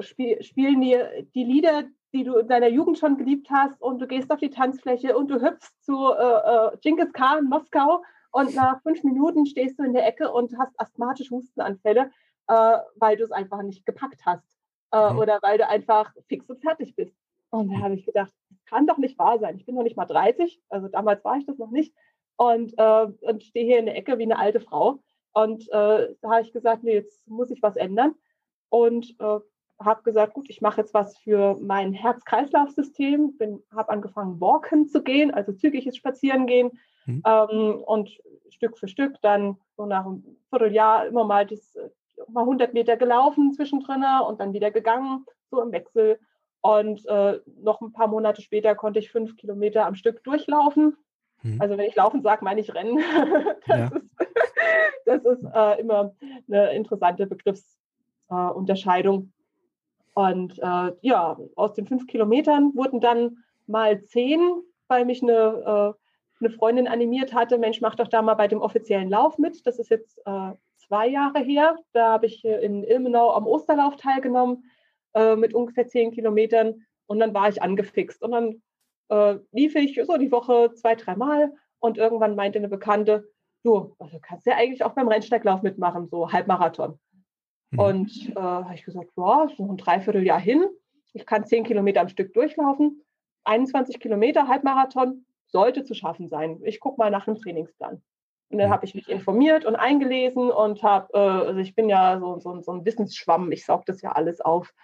[0.00, 0.98] spiel, spielen die,
[1.34, 4.50] die Lieder, die du in deiner Jugend schon geliebt hast und du gehst auf die
[4.50, 9.84] Tanzfläche und du hüpfst zu äh, äh, Khan, Moskau und nach fünf Minuten stehst du
[9.84, 12.10] in der Ecke und hast asthmatische Hustenanfälle,
[12.48, 14.51] äh, weil du es einfach nicht gepackt hast
[14.92, 15.18] äh, mhm.
[15.18, 17.16] oder weil du einfach fix und fertig bist.
[17.50, 19.56] Und da habe ich gedacht, das kann doch nicht wahr sein.
[19.56, 21.94] Ich bin noch nicht mal 30, also damals war ich das noch nicht
[22.36, 25.00] und, äh, und stehe hier in der Ecke wie eine alte Frau.
[25.32, 28.14] Und äh, da habe ich gesagt, nee, jetzt muss ich was ändern.
[28.70, 29.40] Und äh,
[29.78, 33.34] habe gesagt, gut, ich mache jetzt was für mein Herz-Kreislauf-System,
[33.74, 36.70] habe angefangen, walken zu gehen, also zügiges Spazierengehen
[37.06, 37.22] mhm.
[37.26, 38.10] ähm, und
[38.48, 41.76] Stück für Stück dann so nach einem Vierteljahr immer mal, das,
[42.28, 46.18] mal 100 Meter gelaufen zwischendrin und dann wieder gegangen, so im Wechsel.
[46.60, 50.96] Und äh, noch ein paar Monate später konnte ich fünf Kilometer am Stück durchlaufen.
[51.42, 51.60] Mhm.
[51.60, 52.98] Also wenn ich laufen sage, meine ich rennen.
[53.66, 53.86] das ja.
[53.86, 54.10] ist,
[55.06, 56.14] das ist äh, immer
[56.48, 59.22] eine interessante Begriffsunterscheidung.
[59.22, 59.28] Äh,
[60.14, 60.60] und
[61.00, 66.88] ja, aus den fünf Kilometern wurden dann mal zehn, weil mich eine, äh, eine Freundin
[66.88, 69.66] animiert hatte, Mensch, mach doch da mal bei dem offiziellen Lauf mit.
[69.66, 70.52] Das ist jetzt äh,
[70.86, 71.76] zwei Jahre her.
[71.92, 74.64] Da habe ich in Ilmenau am Osterlauf teilgenommen
[75.14, 76.86] äh, mit ungefähr zehn Kilometern.
[77.06, 78.22] Und dann war ich angefixt.
[78.22, 78.62] Und dann
[79.08, 81.52] äh, lief ich so die Woche zwei, dreimal.
[81.78, 83.28] Und irgendwann meinte eine Bekannte,
[83.64, 86.98] du, also kannst ja eigentlich auch beim Rennsteiglauf mitmachen, so Halbmarathon.
[87.70, 87.78] Mhm.
[87.78, 90.64] Und äh, habe ich gesagt, ja, ist noch ein Dreivierteljahr hin.
[91.12, 93.02] Ich kann zehn Kilometer am Stück durchlaufen.
[93.44, 96.60] 21 Kilometer Halbmarathon sollte zu schaffen sein.
[96.64, 98.02] Ich gucke mal nach einem Trainingsplan.
[98.52, 98.72] Und dann mhm.
[98.72, 102.60] habe ich mich informiert und eingelesen und habe, äh, also ich bin ja so, so,
[102.60, 104.74] so ein Wissensschwamm, ich saug das ja alles auf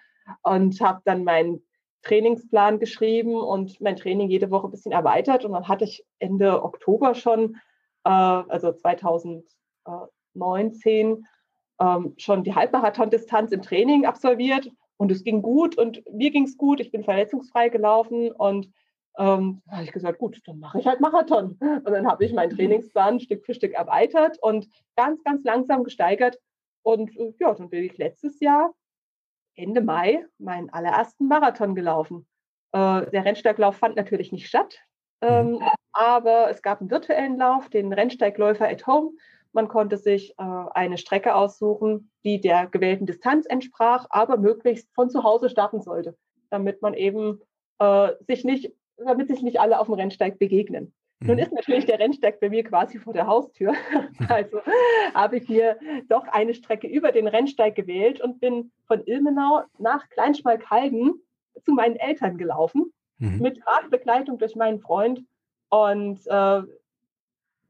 [0.42, 1.62] und habe dann meinen
[2.02, 5.44] Trainingsplan geschrieben und mein Training jede Woche ein bisschen erweitert.
[5.44, 7.56] Und dann hatte ich Ende Oktober schon,
[8.04, 11.26] äh, also 2019,
[11.80, 16.56] ähm, schon die Halbmarathon-Distanz im Training absolviert und es ging gut und mir ging es
[16.56, 16.80] gut.
[16.80, 18.70] Ich bin verletzungsfrei gelaufen und
[19.18, 21.58] ähm, habe ich gesagt, gut, dann mache ich halt Marathon.
[21.60, 26.38] Und dann habe ich meinen Trainingsplan Stück für Stück erweitert und ganz, ganz langsam gesteigert.
[26.82, 28.74] Und äh, ja, dann bin ich letztes Jahr,
[29.56, 32.26] Ende Mai, meinen allerersten Marathon gelaufen.
[32.72, 34.78] Äh, der Rennsteiglauf fand natürlich nicht statt,
[35.20, 35.62] ähm, mhm.
[35.92, 39.10] aber es gab einen virtuellen Lauf, den Rennsteigläufer at Home.
[39.52, 45.10] Man konnte sich äh, eine Strecke aussuchen, die der gewählten Distanz entsprach, aber möglichst von
[45.10, 46.16] zu Hause starten sollte,
[46.50, 47.40] damit man eben
[47.80, 48.72] äh, sich nicht,
[49.04, 50.92] damit sich nicht alle auf dem Rennsteig begegnen.
[51.20, 51.28] Mhm.
[51.28, 53.74] Nun ist natürlich der Rennsteig bei mir quasi vor der Haustür.
[54.28, 54.60] Also
[55.14, 60.08] habe ich mir doch eine Strecke über den Rennsteig gewählt und bin von Ilmenau nach
[60.10, 61.14] Kleinschmalkalden
[61.64, 63.38] zu meinen Eltern gelaufen, mhm.
[63.38, 65.24] mit Radbegleitung durch meinen Freund.
[65.70, 66.62] Und äh,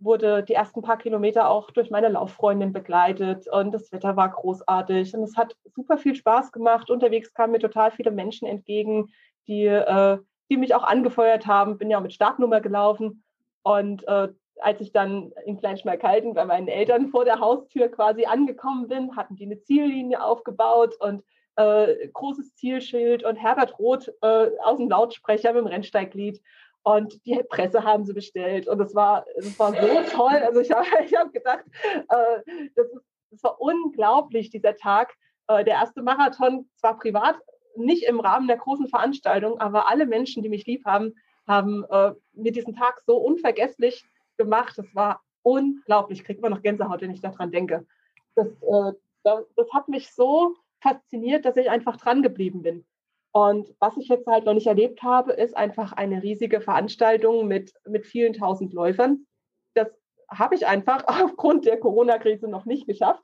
[0.01, 5.15] wurde die ersten paar Kilometer auch durch meine Lauffreundin begleitet und das Wetter war großartig
[5.15, 6.91] und es hat super viel Spaß gemacht.
[6.91, 9.09] Unterwegs kamen mir total viele Menschen entgegen,
[9.49, 10.19] die, äh,
[10.51, 11.79] die mich auch angefeuert haben.
[11.79, 13.23] Bin ja mit Startnummer gelaufen
[13.63, 14.29] und äh,
[14.61, 19.37] als ich dann in Kleinschmalkalden bei meinen Eltern vor der Haustür quasi angekommen bin, hatten
[19.37, 21.23] die eine Ziellinie aufgebaut und
[21.57, 26.41] äh, großes Zielschild und Herbert Roth äh, aus dem Lautsprecher mit dem Rennsteiglied.
[26.83, 28.69] Und die Presse haben sie bestellt.
[28.69, 29.27] Und es war,
[29.59, 30.37] war so toll.
[30.37, 35.15] Also ich habe ich hab gedacht, äh, das, ist, das war unglaublich, dieser Tag.
[35.49, 37.37] Äh, der erste Marathon, zwar privat,
[37.79, 41.15] nicht im Rahmen der großen Veranstaltung, aber alle Menschen, die mich lieb haben,
[41.47, 44.05] haben äh, mir diesen Tag so unvergesslich
[44.37, 44.77] gemacht.
[44.77, 46.21] Das war unglaublich.
[46.21, 47.87] Ich kriege immer noch Gänsehaut, wenn ich daran denke.
[48.35, 48.93] Das, äh,
[49.25, 52.87] das, hat mich so fasziniert, dass ich einfach dran geblieben bin.
[53.33, 57.73] Und was ich jetzt halt noch nicht erlebt habe, ist einfach eine riesige Veranstaltung mit,
[57.87, 59.27] mit vielen tausend Läufern.
[59.75, 59.89] Das
[60.31, 63.23] habe ich einfach aufgrund der Corona-Krise noch nicht geschafft,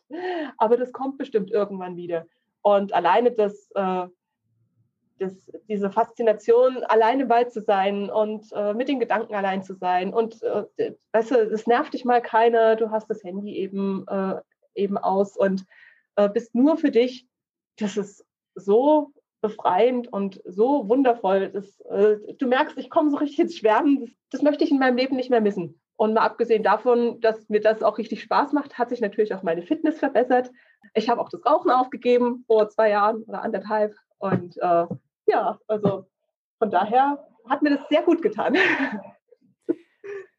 [0.59, 2.27] aber das kommt bestimmt irgendwann wieder.
[2.63, 4.07] Und alleine das, äh,
[5.19, 10.13] das, diese Faszination, alleine Wald zu sein und äh, mit den Gedanken allein zu sein
[10.13, 14.37] und äh, weißt du, es nervt dich mal keiner, du hast das Handy eben, äh,
[14.75, 15.65] eben aus und
[16.17, 17.27] äh, bist nur für dich.
[17.77, 18.25] Das ist
[18.55, 21.51] so befreiend und so wundervoll.
[21.51, 24.01] Das, äh, du merkst, ich komme so richtig ins Schwärmen.
[24.01, 25.81] Das, das, möchte ich in meinem Leben nicht mehr missen.
[25.97, 29.43] Und mal abgesehen davon, dass mir das auch richtig Spaß macht, hat sich natürlich auch
[29.43, 30.51] meine Fitness verbessert.
[30.95, 33.95] Ich habe auch das Rauchen aufgegeben vor zwei Jahren oder anderthalb.
[34.19, 34.87] Und äh,
[35.27, 36.07] ja, also
[36.59, 38.57] von daher hat mir das sehr gut getan.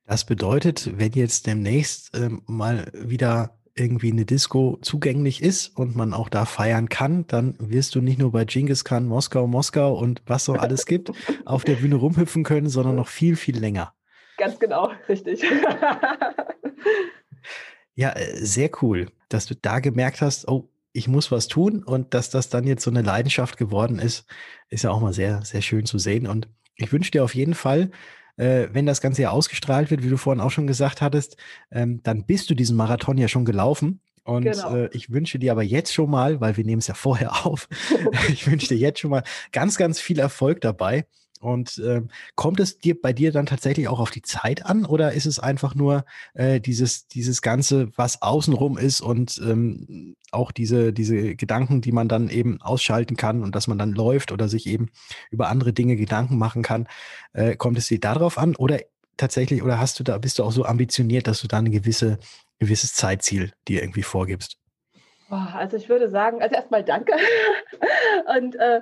[0.07, 6.13] Das bedeutet, wenn jetzt demnächst äh, mal wieder irgendwie eine Disco zugänglich ist und man
[6.13, 10.21] auch da feiern kann, dann wirst du nicht nur bei Genghis Khan, Moskau, Moskau und
[10.27, 11.11] was so alles gibt,
[11.45, 13.93] auf der Bühne rumhüpfen können, sondern noch viel, viel länger.
[14.37, 15.43] Ganz genau, richtig.
[17.95, 22.13] ja, äh, sehr cool, dass du da gemerkt hast, oh, ich muss was tun und
[22.13, 24.25] dass das dann jetzt so eine Leidenschaft geworden ist,
[24.69, 26.25] ist ja auch mal sehr, sehr schön zu sehen.
[26.25, 27.91] Und ich wünsche dir auf jeden Fall,
[28.37, 31.35] äh, wenn das Ganze ja ausgestrahlt wird, wie du vorhin auch schon gesagt hattest,
[31.69, 33.99] ähm, dann bist du diesen Marathon ja schon gelaufen.
[34.23, 34.73] Und genau.
[34.73, 37.67] äh, ich wünsche dir aber jetzt schon mal, weil wir nehmen es ja vorher auf,
[38.29, 41.05] ich wünsche dir jetzt schon mal ganz, ganz viel Erfolg dabei.
[41.45, 42.01] Und äh,
[42.33, 45.37] kommt es dir bei dir dann tatsächlich auch auf die Zeit an oder ist es
[45.37, 46.03] einfach nur
[46.33, 52.07] äh, dieses, dieses Ganze, was außenrum ist und ähm, auch diese, diese Gedanken, die man
[52.07, 54.89] dann eben ausschalten kann und dass man dann läuft oder sich eben
[55.29, 56.87] über andere Dinge Gedanken machen kann?
[57.33, 58.79] Äh, kommt es dir darauf an oder
[59.15, 62.17] tatsächlich, oder hast du da, bist du auch so ambitioniert, dass du da ein gewisse,
[62.57, 64.57] gewisses Zeitziel dir irgendwie vorgibst?
[65.29, 67.13] Also ich würde sagen, also erstmal danke.
[68.37, 68.81] und äh,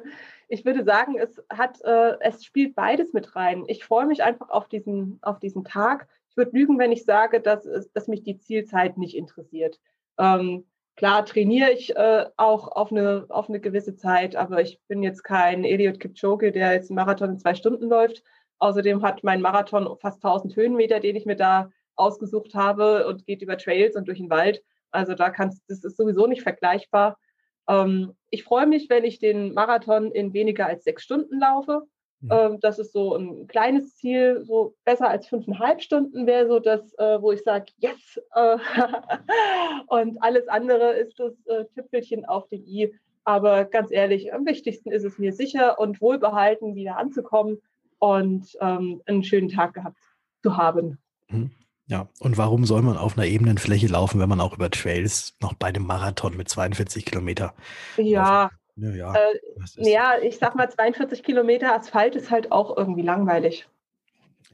[0.54, 3.64] ich würde sagen, es hat, äh, es spielt beides mit rein.
[3.68, 6.08] Ich freue mich einfach auf diesen, auf diesen Tag.
[6.30, 9.80] Ich würde lügen, wenn ich sage, dass, dass mich die Zielzeit nicht interessiert.
[10.20, 15.02] Ähm, klar trainiere ich äh, auch auf eine, auf eine gewisse Zeit, aber ich bin
[15.02, 18.24] jetzt kein Eliot Kipchoge, der jetzt einen Marathon in zwei Stunden läuft.
[18.60, 23.42] Außerdem hat mein Marathon fast 1000 Höhenmeter, den ich mir da ausgesucht habe und geht
[23.42, 24.64] über Trails und durch den Wald.
[24.92, 27.18] Also da kannst, das ist sowieso nicht vergleichbar.
[27.68, 31.84] Ähm, ich freue mich, wenn ich den Marathon in weniger als sechs Stunden laufe.
[32.22, 32.30] Mhm.
[32.32, 36.94] Ähm, das ist so ein kleines Ziel, so besser als fünfeinhalb Stunden wäre so das,
[36.96, 38.20] äh, wo ich sage, yes.
[38.34, 38.58] Äh,
[39.88, 42.94] und alles andere ist das äh, Tüpfelchen auf dem i.
[43.26, 47.62] Aber ganz ehrlich, am wichtigsten ist es mir sicher und wohlbehalten wieder anzukommen
[48.00, 50.02] und ähm, einen schönen Tag gehabt
[50.42, 50.98] zu haben.
[51.30, 51.52] Mhm.
[51.94, 55.36] Ja, und warum soll man auf einer ebenen Fläche laufen, wenn man auch über Trails
[55.44, 57.54] noch bei dem Marathon mit 42 Kilometer?
[57.98, 63.04] Ja, ja, ja, äh, ja, ich sag mal, 42 Kilometer Asphalt ist halt auch irgendwie
[63.04, 63.68] langweilig.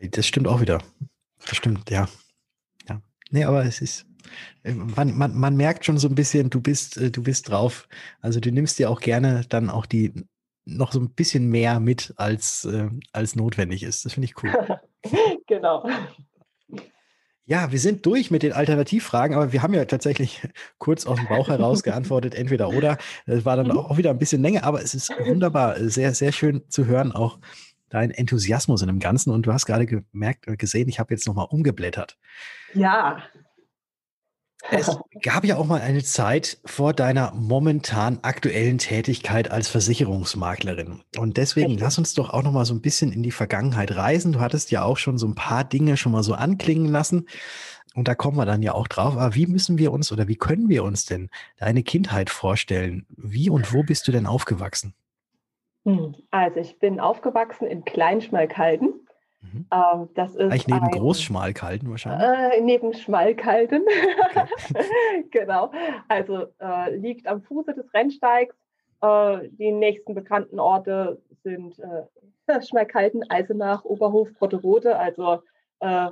[0.01, 0.79] Das stimmt auch wieder.
[1.47, 2.09] Das stimmt, ja.
[2.89, 3.01] Ja.
[3.31, 4.05] Nee, aber es ist,
[4.63, 7.87] äh, man, man, man merkt schon so ein bisschen, du bist, äh, du bist drauf.
[8.19, 10.11] Also du nimmst dir auch gerne dann auch die
[10.65, 14.03] noch so ein bisschen mehr mit, als, äh, als notwendig ist.
[14.03, 14.51] Das finde ich cool.
[15.47, 15.87] genau.
[17.49, 21.27] Ja, wir sind durch mit den Alternativfragen, aber wir haben ja tatsächlich kurz aus dem
[21.27, 22.99] Bauch heraus geantwortet, entweder oder.
[23.25, 23.77] Das war dann mhm.
[23.79, 27.39] auch wieder ein bisschen länger, aber es ist wunderbar, sehr, sehr schön zu hören, auch
[27.89, 29.31] dein Enthusiasmus in dem Ganzen.
[29.31, 32.19] Und du hast gerade gemerkt, äh, gesehen, ich habe jetzt nochmal umgeblättert.
[32.75, 33.23] Ja,
[34.71, 41.01] es gab ja auch mal eine Zeit vor deiner momentan aktuellen Tätigkeit als Versicherungsmaklerin.
[41.17, 44.33] Und deswegen lass uns doch auch noch mal so ein bisschen in die Vergangenheit reisen.
[44.33, 47.27] Du hattest ja auch schon so ein paar Dinge schon mal so anklingen lassen.
[47.95, 49.17] Und da kommen wir dann ja auch drauf.
[49.17, 53.05] Aber wie müssen wir uns oder wie können wir uns denn deine Kindheit vorstellen?
[53.09, 54.93] Wie und wo bist du denn aufgewachsen?
[55.85, 58.93] Hm, also ich bin aufgewachsen in Kleinschmalkalden.
[59.41, 59.65] Mhm.
[59.71, 62.27] Ähm, das ist Eigentlich neben ein, Großschmalkalden wahrscheinlich?
[62.27, 63.83] Äh, neben Schmalkalden.
[63.83, 64.85] Okay.
[65.31, 65.71] genau.
[66.07, 68.55] Also äh, liegt am Fuße des Rennsteigs.
[69.01, 74.97] Äh, die nächsten bekannten Orte sind äh, Schmalkalden, Eisenach, Oberhof, Brotterode.
[74.97, 75.41] Also
[75.79, 76.09] äh,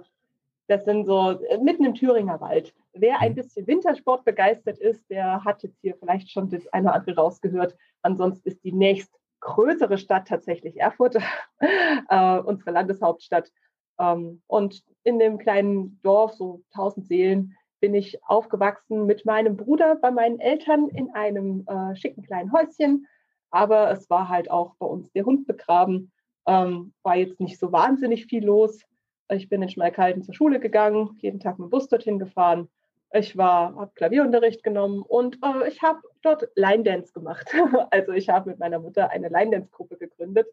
[0.67, 2.73] das sind so äh, mitten im Thüringer Wald.
[2.93, 3.35] Wer ein mhm.
[3.35, 7.75] bisschen Wintersport begeistert ist, der hat jetzt hier vielleicht schon das eine oder andere rausgehört.
[8.01, 11.15] Ansonsten ist die nächst größere Stadt tatsächlich Erfurt,
[12.09, 13.51] äh, unsere Landeshauptstadt.
[13.99, 19.95] Ähm, und in dem kleinen Dorf, so 1000 Seelen, bin ich aufgewachsen mit meinem Bruder
[19.95, 23.07] bei meinen Eltern in einem äh, schicken kleinen Häuschen.
[23.51, 26.11] Aber es war halt auch bei uns der Hund begraben.
[26.47, 28.81] Ähm, war jetzt nicht so wahnsinnig viel los.
[29.29, 32.69] Ich bin in Schmalkalden zur Schule gegangen, jeden Tag mit dem Bus dorthin gefahren.
[33.13, 37.47] Ich war, habe Klavierunterricht genommen und äh, ich habe dort Line Dance gemacht.
[37.91, 40.47] also ich habe mit meiner Mutter eine Line Dance Gruppe gegründet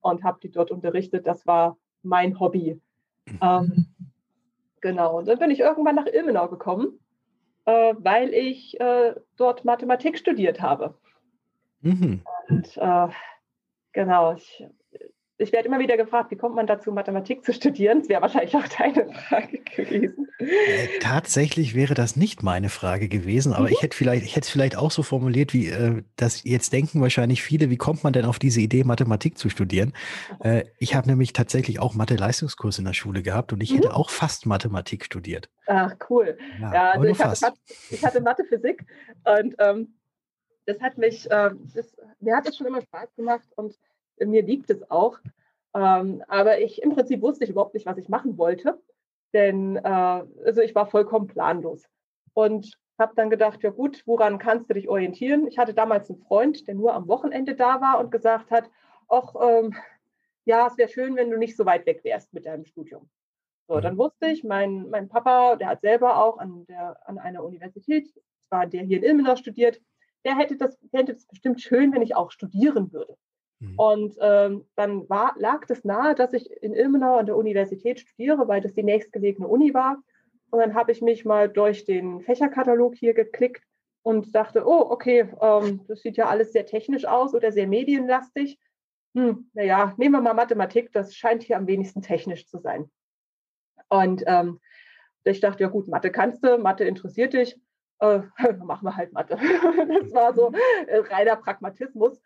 [0.00, 1.26] und habe die dort unterrichtet.
[1.26, 2.80] Das war mein Hobby.
[3.42, 3.86] Ähm,
[4.80, 5.18] genau.
[5.18, 7.00] Und dann bin ich irgendwann nach Ilmenau gekommen,
[7.64, 10.94] äh, weil ich äh, dort Mathematik studiert habe.
[11.80, 12.22] Mhm.
[12.48, 13.08] Und äh,
[13.92, 14.64] genau, ich
[15.38, 18.00] ich werde immer wieder gefragt, wie kommt man dazu, Mathematik zu studieren?
[18.00, 20.28] Das wäre wahrscheinlich auch deine Frage gewesen.
[20.38, 23.72] Äh, tatsächlich wäre das nicht meine Frage gewesen, aber mhm.
[23.72, 27.02] ich hätte vielleicht, ich hätte es vielleicht auch so formuliert, wie äh, das jetzt denken
[27.02, 29.92] wahrscheinlich viele, wie kommt man denn auf diese Idee, Mathematik zu studieren?
[30.40, 33.76] Äh, ich habe nämlich tatsächlich auch Mathe-Leistungskurs in der Schule gehabt und ich mhm.
[33.76, 35.50] hätte auch fast Mathematik studiert.
[35.66, 36.38] Ach, cool.
[36.60, 37.52] Ja, ja also ich hatte,
[37.90, 38.86] ich hatte, Mathe, Physik
[39.24, 39.96] und ähm,
[40.64, 43.74] das hat mich, äh, das, mir hat es schon immer Spaß gemacht und
[44.24, 45.18] mir liegt es auch.
[45.74, 48.80] Ähm, aber ich im Prinzip wusste ich überhaupt nicht, was ich machen wollte,
[49.34, 49.80] denn äh,
[50.44, 51.84] also ich war vollkommen planlos
[52.34, 55.46] und habe dann gedacht, ja gut, woran kannst du dich orientieren?
[55.46, 58.70] Ich hatte damals einen Freund, der nur am Wochenende da war und gesagt hat,
[59.08, 59.74] ach ähm,
[60.46, 63.10] ja, es wäre schön, wenn du nicht so weit weg wärst mit deinem Studium.
[63.68, 67.42] So, dann wusste ich, mein, mein Papa, der hat selber auch an, der, an einer
[67.42, 68.08] Universität,
[68.48, 69.80] zwar der hier in Ilmenau studiert,
[70.24, 73.16] der hätte das, fände es bestimmt schön, wenn ich auch studieren würde.
[73.60, 73.78] Mhm.
[73.78, 78.48] Und ähm, dann war, lag das nahe, dass ich in Ilmenau an der Universität studiere,
[78.48, 80.02] weil das die nächstgelegene Uni war.
[80.50, 83.64] Und dann habe ich mich mal durch den Fächerkatalog hier geklickt
[84.02, 88.58] und dachte, oh, okay, ähm, das sieht ja alles sehr technisch aus oder sehr medienlastig.
[89.14, 92.90] Hm, naja, nehmen wir mal Mathematik, das scheint hier am wenigsten technisch zu sein.
[93.88, 94.60] Und ähm,
[95.24, 97.58] ich dachte, ja gut, Mathe kannst du, Mathe interessiert dich,
[98.00, 98.20] äh,
[98.64, 99.36] machen wir halt Mathe.
[100.02, 100.52] das war so
[100.86, 102.20] äh, reiner Pragmatismus.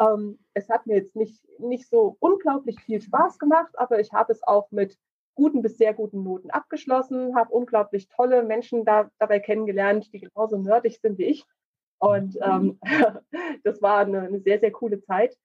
[0.00, 4.32] Ähm, es hat mir jetzt nicht, nicht so unglaublich viel Spaß gemacht, aber ich habe
[4.32, 4.96] es auch mit
[5.34, 10.58] guten bis sehr guten Noten abgeschlossen, habe unglaublich tolle Menschen da, dabei kennengelernt, die genauso
[10.58, 11.44] nerdig sind wie ich.
[11.98, 12.78] Und ähm,
[13.64, 15.36] das war eine, eine, sehr, sehr coole Zeit.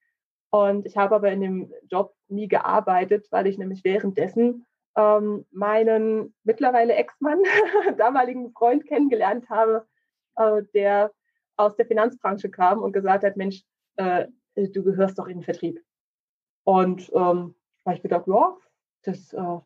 [0.50, 4.66] Und ich habe aber in dem Job nie gearbeitet, weil ich nämlich währenddessen
[4.96, 7.42] ähm, meinen mittlerweile Ex-Mann,
[7.98, 9.86] damaligen Freund kennengelernt habe,
[10.36, 11.12] äh, der
[11.56, 13.62] aus der Finanzbranche kam und gesagt hat, Mensch,
[13.96, 15.82] äh, du gehörst doch in den Vertrieb.
[16.64, 18.56] Und ähm, habe ich gedacht, ja,
[19.02, 19.58] das äh,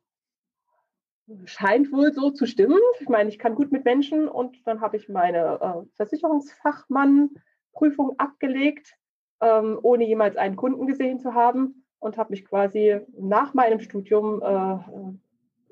[1.45, 2.81] scheint wohl so zu stimmen.
[3.01, 8.97] Ich meine, ich kann gut mit Menschen und dann habe ich meine äh, Versicherungsfachmann-Prüfung abgelegt,
[9.41, 14.43] ähm, ohne jemals einen Kunden gesehen zu haben und habe mich quasi nach meinem Studium
[14.43, 14.79] äh,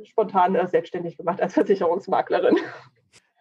[0.05, 2.57] spontan äh, selbstständig gemacht als Versicherungsmaklerin.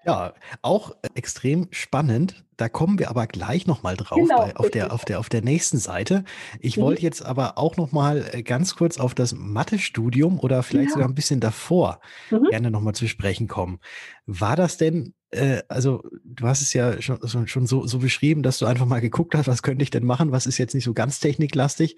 [0.05, 2.45] Ja, auch extrem spannend.
[2.55, 5.41] Da kommen wir aber gleich nochmal drauf genau, bei, auf, der, auf, der, auf der
[5.41, 6.23] nächsten Seite.
[6.60, 6.81] Ich mhm.
[6.81, 10.93] wollte jetzt aber auch nochmal äh, ganz kurz auf das Mathestudium oder vielleicht ja.
[10.93, 11.99] sogar ein bisschen davor
[12.31, 12.45] mhm.
[12.49, 13.79] gerne nochmal zu sprechen kommen.
[14.25, 18.60] War das denn, äh, also du hast es ja schon, schon so, so beschrieben, dass
[18.60, 20.93] du einfach mal geguckt hast, was könnte ich denn machen, was ist jetzt nicht so
[20.93, 21.97] ganz techniklastig.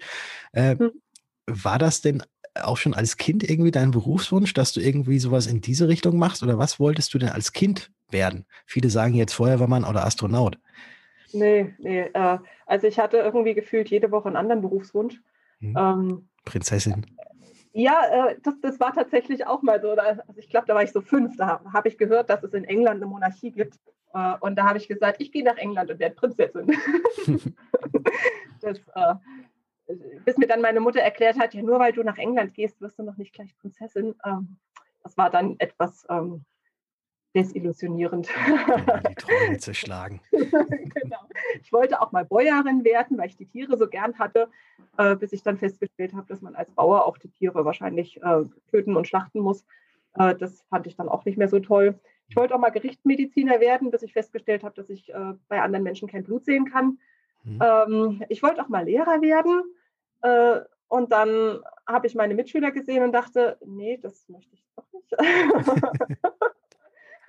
[0.52, 0.90] Äh, mhm.
[1.46, 2.22] War das denn
[2.64, 6.42] auch schon als Kind irgendwie dein Berufswunsch, dass du irgendwie sowas in diese Richtung machst?
[6.42, 8.46] Oder was wolltest du denn als Kind werden?
[8.66, 10.58] Viele sagen jetzt Feuerwehrmann oder Astronaut.
[11.32, 12.00] Nee, nee.
[12.12, 15.20] Äh, also ich hatte irgendwie gefühlt jede Woche einen anderen Berufswunsch.
[15.60, 15.76] Hm.
[15.76, 17.06] Ähm, Prinzessin.
[17.72, 19.92] Ja, äh, das, das war tatsächlich auch mal so.
[19.92, 21.36] also ich glaube, da war ich so fünf.
[21.36, 23.78] Da habe ich gehört, dass es in England eine Monarchie gibt.
[24.12, 26.66] Äh, und da habe ich gesagt, ich gehe nach England und werde Prinzessin.
[28.60, 28.80] das,
[30.24, 32.98] bis mir dann meine Mutter erklärt hat, ja, nur weil du nach England gehst, wirst
[32.98, 34.14] du noch nicht gleich Prinzessin.
[34.24, 34.56] Ähm,
[35.02, 36.44] das war dann etwas ähm,
[37.34, 38.28] desillusionierend.
[38.28, 40.20] Ja, die Träume zerschlagen.
[40.30, 41.20] genau.
[41.62, 44.48] Ich wollte auch mal Bäuerin werden, weil ich die Tiere so gern hatte,
[44.98, 48.44] äh, bis ich dann festgestellt habe, dass man als Bauer auch die Tiere wahrscheinlich äh,
[48.70, 49.64] töten und schlachten muss.
[50.14, 51.98] Äh, das fand ich dann auch nicht mehr so toll.
[52.28, 55.82] Ich wollte auch mal Gerichtsmediziner werden, bis ich festgestellt habe, dass ich äh, bei anderen
[55.82, 56.98] Menschen kein Blut sehen kann.
[57.44, 57.58] Mhm.
[57.60, 59.62] Ähm, ich wollte auch mal Lehrer werden.
[60.22, 64.92] Äh, und dann habe ich meine Mitschüler gesehen und dachte, nee, das möchte ich doch
[64.92, 65.14] nicht.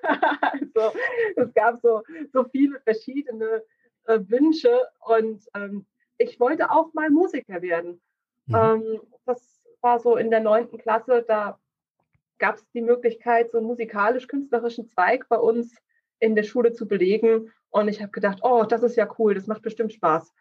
[0.04, 0.98] also
[1.36, 2.02] es gab so,
[2.34, 3.64] so viele verschiedene
[4.06, 5.86] äh, Wünsche und ähm,
[6.18, 8.02] ich wollte auch mal Musiker werden.
[8.48, 8.56] Mhm.
[8.56, 11.60] Ähm, das war so in der neunten Klasse, da
[12.40, 15.76] gab es die Möglichkeit, so einen musikalisch-künstlerischen Zweig bei uns
[16.20, 17.52] in der Schule zu belegen.
[17.70, 20.34] Und ich habe gedacht, oh, das ist ja cool, das macht bestimmt Spaß.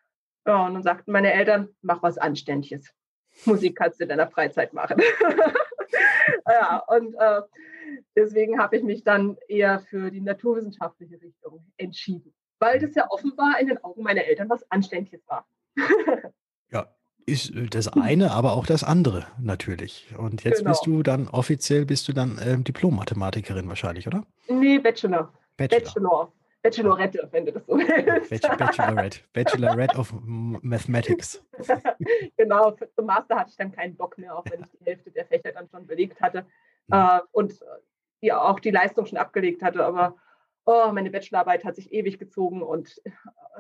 [0.47, 2.93] Ja, und dann sagten meine Eltern, mach was Anständiges.
[3.45, 5.01] Musik kannst du in deiner Freizeit machen.
[6.47, 7.43] ja, und äh,
[8.17, 13.61] deswegen habe ich mich dann eher für die naturwissenschaftliche Richtung entschieden, weil das ja offenbar
[13.61, 15.47] in den Augen meiner Eltern was Anständiges war.
[16.71, 16.89] ja,
[17.27, 20.13] ist äh, das eine, aber auch das andere natürlich.
[20.19, 20.71] Und jetzt genau.
[20.71, 24.25] bist du dann offiziell bist du dann ähm, Diplom-Mathematikerin wahrscheinlich, oder?
[24.49, 25.33] Nee, Bachelor.
[25.57, 25.81] Bachelor.
[25.81, 26.33] Bachelor.
[26.63, 28.43] Bachelorette, wenn du das so willst.
[28.59, 29.21] Bachelorette.
[29.33, 31.43] Bachelorette of Mathematics.
[32.37, 35.27] genau, zum Master hatte ich dann keinen Bock mehr, auch wenn ich die Hälfte der
[35.27, 36.47] Fächer dann schon belegt hatte
[36.89, 36.95] mhm.
[36.95, 37.55] äh, und
[38.23, 39.85] die, auch die Leistung schon abgelegt hatte.
[39.85, 40.17] Aber
[40.67, 43.01] oh, meine Bachelorarbeit hat sich ewig gezogen und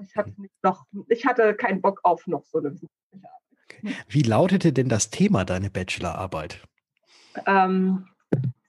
[0.02, 0.48] ich hatte, hm.
[0.62, 4.04] noch, ich hatte keinen Bock auf noch so eine wissenschaftliche Arbeit.
[4.08, 6.60] Wie lautete denn das Thema deiner Bachelorarbeit?
[7.46, 8.06] Ähm,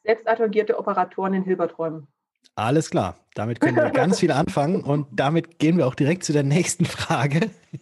[0.04, 2.08] selbstadjugierte Operatoren in Hilberträumen.
[2.56, 6.34] Alles klar, damit können wir ganz viel anfangen und damit gehen wir auch direkt zu
[6.34, 7.50] der nächsten Frage.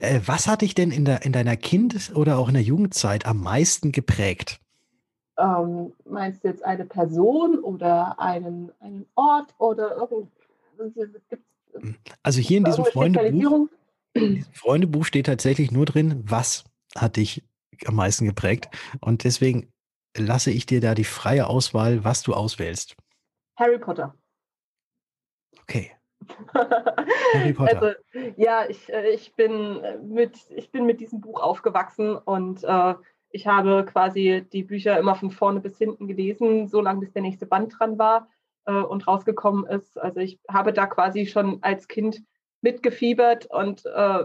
[0.00, 3.26] äh, was hat dich denn in, der, in deiner Kind- oder auch in der Jugendzeit
[3.26, 4.58] am meisten geprägt?
[5.38, 10.28] Ähm, meinst du jetzt eine Person oder einen, einen Ort oder irgendwas?
[12.22, 13.68] Also hier in diesem Freundebuch,
[14.14, 16.64] in diesem Freundebuch steht tatsächlich nur drin, was
[16.96, 17.44] hat dich
[17.86, 18.68] am meisten geprägt.
[19.00, 19.68] Und deswegen
[20.16, 22.96] lasse ich dir da die freie Auswahl, was du auswählst.
[23.56, 24.14] Harry Potter.
[25.62, 25.92] Okay.
[27.34, 27.82] Harry Potter.
[27.82, 32.94] Also, ja, ich, äh, ich, bin mit, ich bin mit diesem Buch aufgewachsen und äh,
[33.30, 37.22] ich habe quasi die Bücher immer von vorne bis hinten gelesen, so lange bis der
[37.22, 38.28] nächste Band dran war
[38.66, 39.98] äh, und rausgekommen ist.
[39.98, 42.22] Also ich habe da quasi schon als Kind
[42.60, 44.24] mitgefiebert und äh,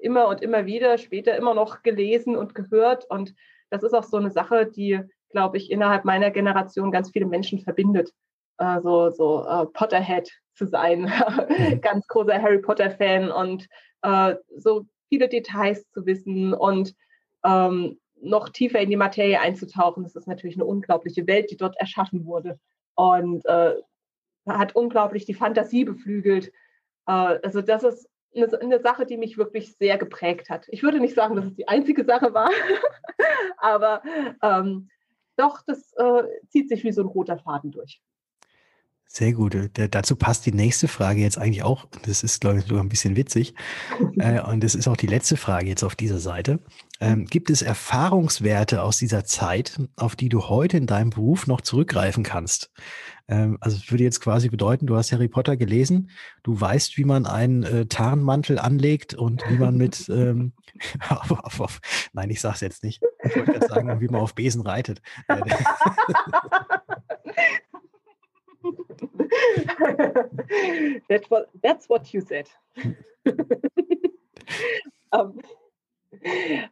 [0.00, 3.04] immer und immer wieder, später immer noch gelesen und gehört.
[3.10, 3.34] Und
[3.70, 5.00] das ist auch so eine Sache, die,
[5.30, 8.12] glaube ich, innerhalb meiner Generation ganz viele Menschen verbindet.
[8.58, 11.80] Äh, so so äh, Potterhead zu sein, mhm.
[11.80, 13.66] ganz großer Harry Potter-Fan und
[14.02, 16.94] äh, so viele Details zu wissen und
[17.44, 20.02] ähm, noch tiefer in die Materie einzutauchen.
[20.02, 22.58] Das ist natürlich eine unglaubliche Welt, die dort erschaffen wurde.
[22.94, 23.74] Und äh,
[24.46, 26.48] hat unglaublich die Fantasie beflügelt.
[27.06, 30.66] Äh, also das ist eine, eine, Sache, die mich wirklich sehr geprägt hat.
[30.68, 32.50] Ich würde nicht sagen, dass es die einzige Sache war,
[33.58, 34.02] aber
[34.42, 34.88] ähm,
[35.36, 38.02] doch, das äh, zieht sich wie so ein roter Faden durch.
[39.12, 39.56] Sehr gut.
[39.56, 41.88] Äh, dazu passt die nächste Frage jetzt eigentlich auch.
[42.04, 43.54] Das ist, glaube ich, sogar ein bisschen witzig.
[44.18, 46.60] äh, und das ist auch die letzte Frage jetzt auf dieser Seite.
[47.00, 51.60] Ähm, gibt es Erfahrungswerte aus dieser Zeit, auf die du heute in deinem Beruf noch
[51.60, 52.70] zurückgreifen kannst?
[53.26, 56.10] Ähm, also es würde jetzt quasi bedeuten, du hast Harry Potter gelesen,
[56.44, 60.52] du weißt, wie man einen äh, Tarnmantel anlegt und wie man mit, ähm,
[61.08, 61.80] auf, auf, auf,
[62.12, 63.02] nein, ich sag's jetzt nicht.
[63.24, 65.02] Ich wollte gerade sagen, wie man auf Besen reitet.
[71.08, 72.50] that's, what, that's what you said.
[75.12, 75.38] um,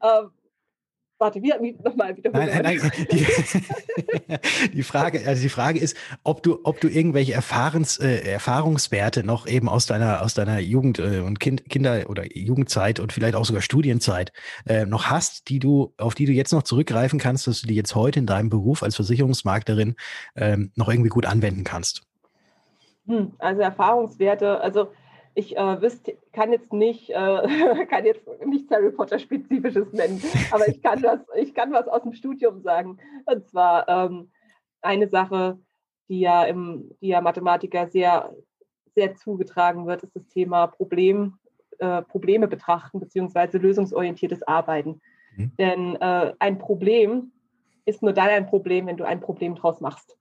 [0.03, 0.33] um,
[1.19, 2.31] warte, wie, wie nochmal wieder.
[2.31, 2.93] Nein, nein, nein.
[3.11, 3.27] Die,
[4.73, 9.47] die, Frage, also die Frage ist, ob du, ob du irgendwelche Erfahrens, äh, Erfahrungswerte noch
[9.47, 13.45] eben aus deiner, aus deiner Jugend äh, und kind, Kinder- oder Jugendzeit und vielleicht auch
[13.45, 14.33] sogar Studienzeit
[14.67, 17.75] äh, noch hast, die du, auf die du jetzt noch zurückgreifen kannst, dass du die
[17.75, 19.97] jetzt heute in deinem Beruf als Versicherungsmaklerin
[20.37, 22.03] ähm, noch irgendwie gut anwenden kannst.
[23.07, 24.89] Hm, also Erfahrungswerte, also
[25.39, 27.15] ich äh, wüsste, kann jetzt nicht, äh,
[27.89, 30.21] kann jetzt nicht Harry Potter spezifisches nennen,
[30.51, 32.99] aber ich kann das, ich kann was aus dem Studium sagen.
[33.25, 34.33] Und zwar ähm,
[34.83, 35.59] eine Sache,
[36.09, 38.35] die ja im, die ja Mathematiker sehr,
[38.97, 41.39] sehr zugetragen wird, ist das Thema Problem,
[41.79, 45.01] äh, Probleme betrachten beziehungsweise lösungsorientiertes Arbeiten.
[45.37, 45.53] Mhm.
[45.57, 47.31] Denn äh, ein Problem
[47.85, 50.18] ist nur dann ein Problem, wenn du ein Problem draus machst.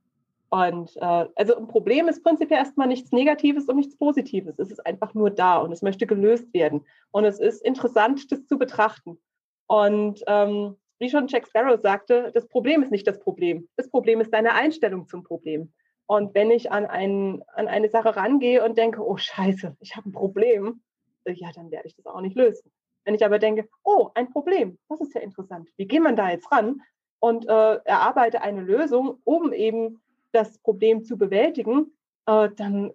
[0.50, 4.60] Und äh, also ein Problem ist prinzipiell erstmal nichts Negatives und nichts Positives.
[4.60, 6.86] Es ist einfach nur da und es möchte gelöst werden.
[7.12, 9.20] Und es ist interessant, das zu betrachten.
[9.68, 13.68] Und ähm, wie schon Jack Sparrow sagte, das Problem ist nicht das Problem.
[13.76, 15.74] Das Problem ist deine Einstellung zum Problem.
[16.08, 20.10] Und wenn ich an, ein, an eine Sache rangehe und denke, oh scheiße, ich habe
[20.10, 20.82] ein Problem,
[21.26, 22.72] äh, ja, dann werde ich das auch nicht lösen.
[23.04, 26.30] Wenn ich aber denke, oh, ein Problem, das ist ja interessant, wie geht man da
[26.30, 26.82] jetzt ran?
[27.20, 30.02] Und äh, erarbeite eine Lösung, um eben
[30.32, 31.92] das Problem zu bewältigen,
[32.26, 32.92] äh, dann,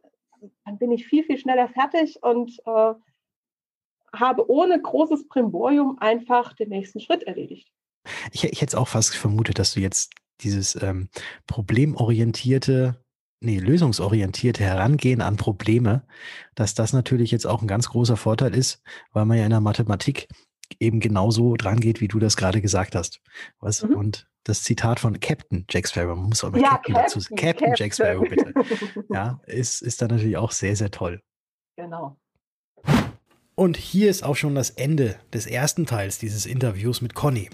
[0.65, 2.95] dann bin ich viel, viel schneller fertig und äh,
[4.15, 7.73] habe ohne großes Primborium einfach den nächsten Schritt erledigt.
[8.33, 11.09] Ich, ich hätte auch fast vermutet, dass du jetzt dieses ähm,
[11.47, 13.03] problemorientierte,
[13.41, 16.05] nee, lösungsorientierte Herangehen an Probleme,
[16.55, 19.61] dass das natürlich jetzt auch ein ganz großer Vorteil ist, weil man ja in der
[19.61, 20.29] Mathematik
[20.81, 23.21] eben genauso dran geht, wie du das gerade gesagt hast.
[23.61, 23.83] Was?
[23.83, 23.95] Mhm.
[23.95, 27.21] Und das Zitat von Captain Jack Sparrow, man muss auch mal ja, Captain, Captain, dazu
[27.21, 27.37] sagen.
[27.37, 28.55] Captain, Captain Jack Sparrow, bitte.
[29.13, 31.21] ja, ist, ist dann natürlich auch sehr, sehr toll.
[31.77, 32.17] Genau.
[33.55, 37.51] Und hier ist auch schon das Ende des ersten Teils dieses Interviews mit Conny.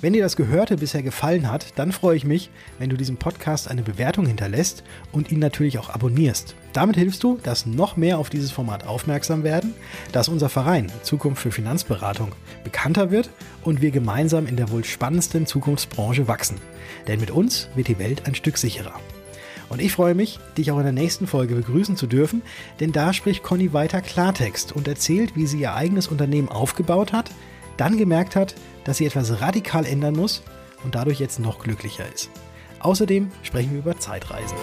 [0.00, 3.70] Wenn dir das Gehörte bisher gefallen hat, dann freue ich mich, wenn du diesem Podcast
[3.70, 6.54] eine Bewertung hinterlässt und ihn natürlich auch abonnierst.
[6.74, 9.74] Damit hilfst du, dass noch mehr auf dieses Format aufmerksam werden,
[10.12, 13.30] dass unser Verein Zukunft für Finanzberatung bekannter wird
[13.62, 16.60] und wir gemeinsam in der wohl spannendsten Zukunftsbranche wachsen.
[17.06, 19.00] Denn mit uns wird die Welt ein Stück sicherer.
[19.68, 22.42] Und ich freue mich, dich auch in der nächsten Folge begrüßen zu dürfen,
[22.80, 27.30] denn da spricht Conny weiter Klartext und erzählt, wie sie ihr eigenes Unternehmen aufgebaut hat,
[27.76, 28.54] dann gemerkt hat,
[28.86, 30.42] dass sie etwas radikal ändern muss
[30.84, 32.30] und dadurch jetzt noch glücklicher ist.
[32.80, 34.56] Außerdem sprechen wir über Zeitreisen.